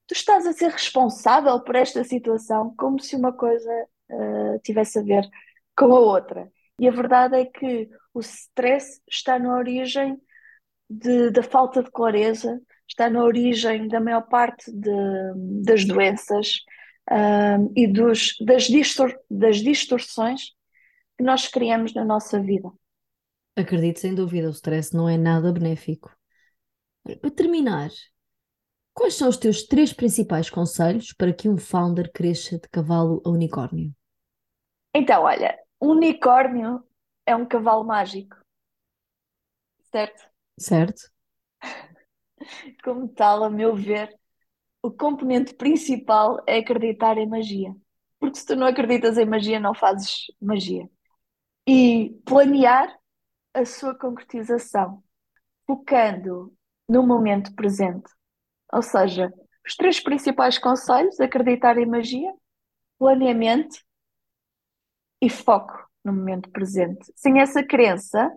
Tu 0.06 0.14
estás 0.14 0.46
a 0.46 0.52
ser 0.52 0.70
responsável 0.70 1.60
por 1.62 1.76
esta 1.76 2.04
situação 2.04 2.74
como 2.76 3.00
se 3.00 3.16
uma 3.16 3.32
coisa 3.32 3.70
uh, 4.10 4.58
tivesse 4.62 4.98
a 4.98 5.02
ver 5.02 5.28
com 5.76 5.94
a 5.94 6.00
outra. 6.00 6.50
E 6.78 6.88
a 6.88 6.90
verdade 6.90 7.36
é 7.36 7.44
que 7.44 7.88
o 8.12 8.20
stress 8.20 9.00
está 9.08 9.38
na 9.38 9.54
origem 9.54 10.20
da 11.32 11.42
falta 11.42 11.82
de 11.82 11.90
clareza, 11.90 12.60
está 12.86 13.08
na 13.08 13.22
origem 13.22 13.88
da 13.88 14.00
maior 14.00 14.22
parte 14.22 14.70
de, 14.70 14.90
das 15.64 15.84
doenças 15.84 16.58
um, 17.10 17.72
e 17.76 17.86
dos, 17.86 18.36
das, 18.40 18.64
distor, 18.64 19.14
das 19.30 19.58
distorções 19.58 20.52
que 21.16 21.24
nós 21.24 21.46
criamos 21.48 21.94
na 21.94 22.04
nossa 22.04 22.40
vida. 22.40 22.70
Acredito 23.56 24.00
sem 24.00 24.14
dúvida, 24.14 24.48
o 24.48 24.52
stress 24.52 24.94
não 24.94 25.08
é 25.08 25.16
nada 25.16 25.52
benéfico. 25.52 26.14
Para 27.20 27.30
terminar, 27.30 27.90
quais 28.92 29.14
são 29.14 29.28
os 29.28 29.36
teus 29.36 29.64
três 29.64 29.92
principais 29.92 30.50
conselhos 30.50 31.12
para 31.12 31.32
que 31.32 31.48
um 31.48 31.58
founder 31.58 32.10
cresça 32.12 32.58
de 32.58 32.68
cavalo 32.68 33.22
a 33.24 33.30
unicórnio? 33.30 33.92
Então, 34.94 35.22
olha, 35.22 35.58
unicórnio 35.80 36.82
é 37.26 37.36
um 37.36 37.46
cavalo 37.46 37.84
mágico, 37.84 38.36
certo? 39.92 40.24
Certo. 40.58 41.02
Como 42.82 43.08
tal, 43.08 43.44
a 43.44 43.50
meu 43.50 43.74
ver, 43.74 44.18
o 44.84 44.90
componente 44.90 45.54
principal 45.54 46.44
é 46.46 46.58
acreditar 46.58 47.16
em 47.16 47.26
magia. 47.26 47.74
Porque 48.20 48.38
se 48.38 48.44
tu 48.44 48.54
não 48.54 48.66
acreditas 48.66 49.16
em 49.16 49.24
magia, 49.24 49.58
não 49.58 49.74
fazes 49.74 50.26
magia. 50.38 50.86
E 51.66 52.10
planear 52.26 52.94
a 53.54 53.64
sua 53.64 53.98
concretização, 53.98 55.02
focando 55.66 56.54
no 56.86 57.02
momento 57.02 57.54
presente. 57.54 58.12
Ou 58.70 58.82
seja, 58.82 59.32
os 59.66 59.74
três 59.74 60.00
principais 60.00 60.58
conselhos: 60.58 61.18
acreditar 61.18 61.78
em 61.78 61.86
magia, 61.86 62.30
planeamento 62.98 63.78
e 65.18 65.30
foco 65.30 65.72
no 66.04 66.12
momento 66.12 66.50
presente. 66.50 67.10
Sem 67.16 67.40
essa 67.40 67.64
crença, 67.64 68.30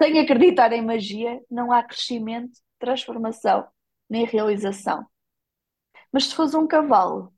sem 0.00 0.18
acreditar 0.18 0.72
em 0.72 0.80
magia, 0.80 1.38
não 1.50 1.70
há 1.70 1.82
crescimento, 1.82 2.58
transformação 2.78 3.68
nem 4.08 4.24
realização. 4.24 5.06
Mas 6.12 6.24
se 6.26 6.34
fores 6.34 6.54
um 6.54 6.66
cavalo, 6.66 7.32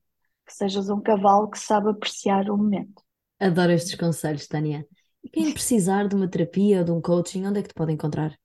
que 0.46 0.54
sejas 0.54 0.88
um 0.88 1.00
cavalo 1.00 1.50
que 1.50 1.58
sabe 1.58 1.90
apreciar 1.90 2.50
o 2.50 2.56
momento. 2.56 3.02
Adoro 3.38 3.72
estes 3.72 3.94
conselhos, 3.94 4.46
Tânia. 4.46 4.86
E 5.22 5.28
quem 5.28 5.52
precisar 5.52 6.08
de 6.08 6.14
uma 6.14 6.28
terapia 6.28 6.78
ou 6.78 6.84
de 6.84 6.90
um 6.90 7.00
coaching, 7.00 7.46
onde 7.46 7.60
é 7.60 7.62
que 7.62 7.68
te 7.68 7.74
pode 7.74 7.92
encontrar? 7.92 8.36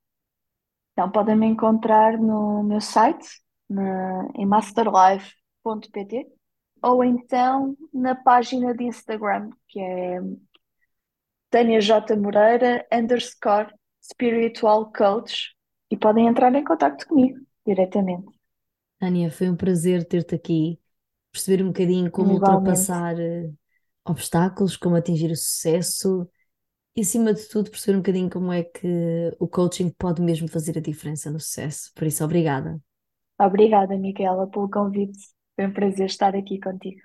Então, 0.94 1.12
podem 1.12 1.36
me 1.36 1.46
encontrar 1.46 2.18
no 2.18 2.64
meu 2.64 2.80
site, 2.80 3.28
na, 3.70 4.30
em 4.36 4.46
masterlife.pt, 4.46 6.28
ou 6.82 7.04
então 7.04 7.76
na 7.94 8.16
página 8.16 8.74
de 8.74 8.86
Instagram, 8.86 9.50
que 9.68 9.80
é 9.80 10.20
Tânia 11.50 11.82
J. 11.82 12.16
Moreira 12.16 12.86
underscore 12.92 13.74
spiritual 14.02 14.92
coach, 14.92 15.56
e 15.90 15.98
podem 15.98 16.28
entrar 16.28 16.54
em 16.54 16.64
contato 16.64 17.08
comigo 17.08 17.40
diretamente. 17.66 18.35
Tânia, 19.00 19.30
foi 19.32 19.50
um 19.50 19.56
prazer 19.56 20.06
ter-te 20.06 20.36
aqui, 20.36 20.80
perceber 21.32 21.64
um 21.64 21.68
bocadinho 21.68 22.10
como 22.12 22.34
Igualmente. 22.34 22.58
ultrapassar 22.58 23.16
uh, 23.16 23.54
obstáculos, 24.06 24.78
como 24.78 24.96
atingir 24.96 25.32
o 25.32 25.36
sucesso 25.36 26.28
e, 26.96 27.02
acima 27.02 27.34
de 27.34 27.48
tudo, 27.50 27.70
perceber 27.70 27.98
um 27.98 28.02
bocadinho 28.02 28.30
como 28.30 28.52
é 28.52 28.64
que 28.64 29.36
o 29.40 29.48
coaching 29.48 29.90
pode 29.98 30.22
mesmo 30.22 30.48
fazer 30.48 30.78
a 30.78 30.82
diferença 30.82 31.30
no 31.30 31.40
sucesso. 31.40 31.92
Por 31.94 32.08
isso, 32.08 32.24
obrigada. 32.24 32.80
Obrigada, 33.40 33.98
Micaela, 33.98 34.48
pelo 34.48 34.70
convite. 34.70 35.20
Foi 35.56 35.68
um 35.68 35.74
prazer 35.74 36.06
estar 36.06 36.36
aqui 36.36 36.60
contigo. 36.60 37.02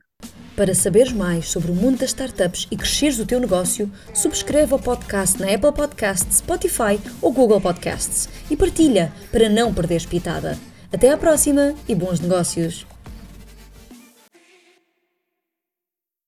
Para 0.55 0.75
saberes 0.75 1.13
mais 1.13 1.49
sobre 1.49 1.71
o 1.71 1.75
mundo 1.75 1.99
das 1.99 2.11
startups 2.11 2.69
e 2.71 2.77
cresceres 2.77 3.19
o 3.19 3.27
teu 3.27 3.41
negócio, 3.41 3.91
subscreve 4.15 4.75
o 4.75 4.79
podcast 4.79 5.41
na 5.41 5.47
Apple 5.47 5.73
Podcasts, 5.73 6.39
Spotify 6.39 7.01
ou 7.23 7.33
Google 7.33 7.61
Podcasts 7.61 8.29
e 8.51 8.57
partilha 8.57 9.13
para 9.33 9.49
não 9.49 9.73
perderes 9.73 10.05
pitada. 10.05 10.70
Até 10.93 11.11
à 11.13 11.17
próxima 11.17 11.75
e 11.89 11.95
bons 11.95 12.19
negócios! 12.19 12.85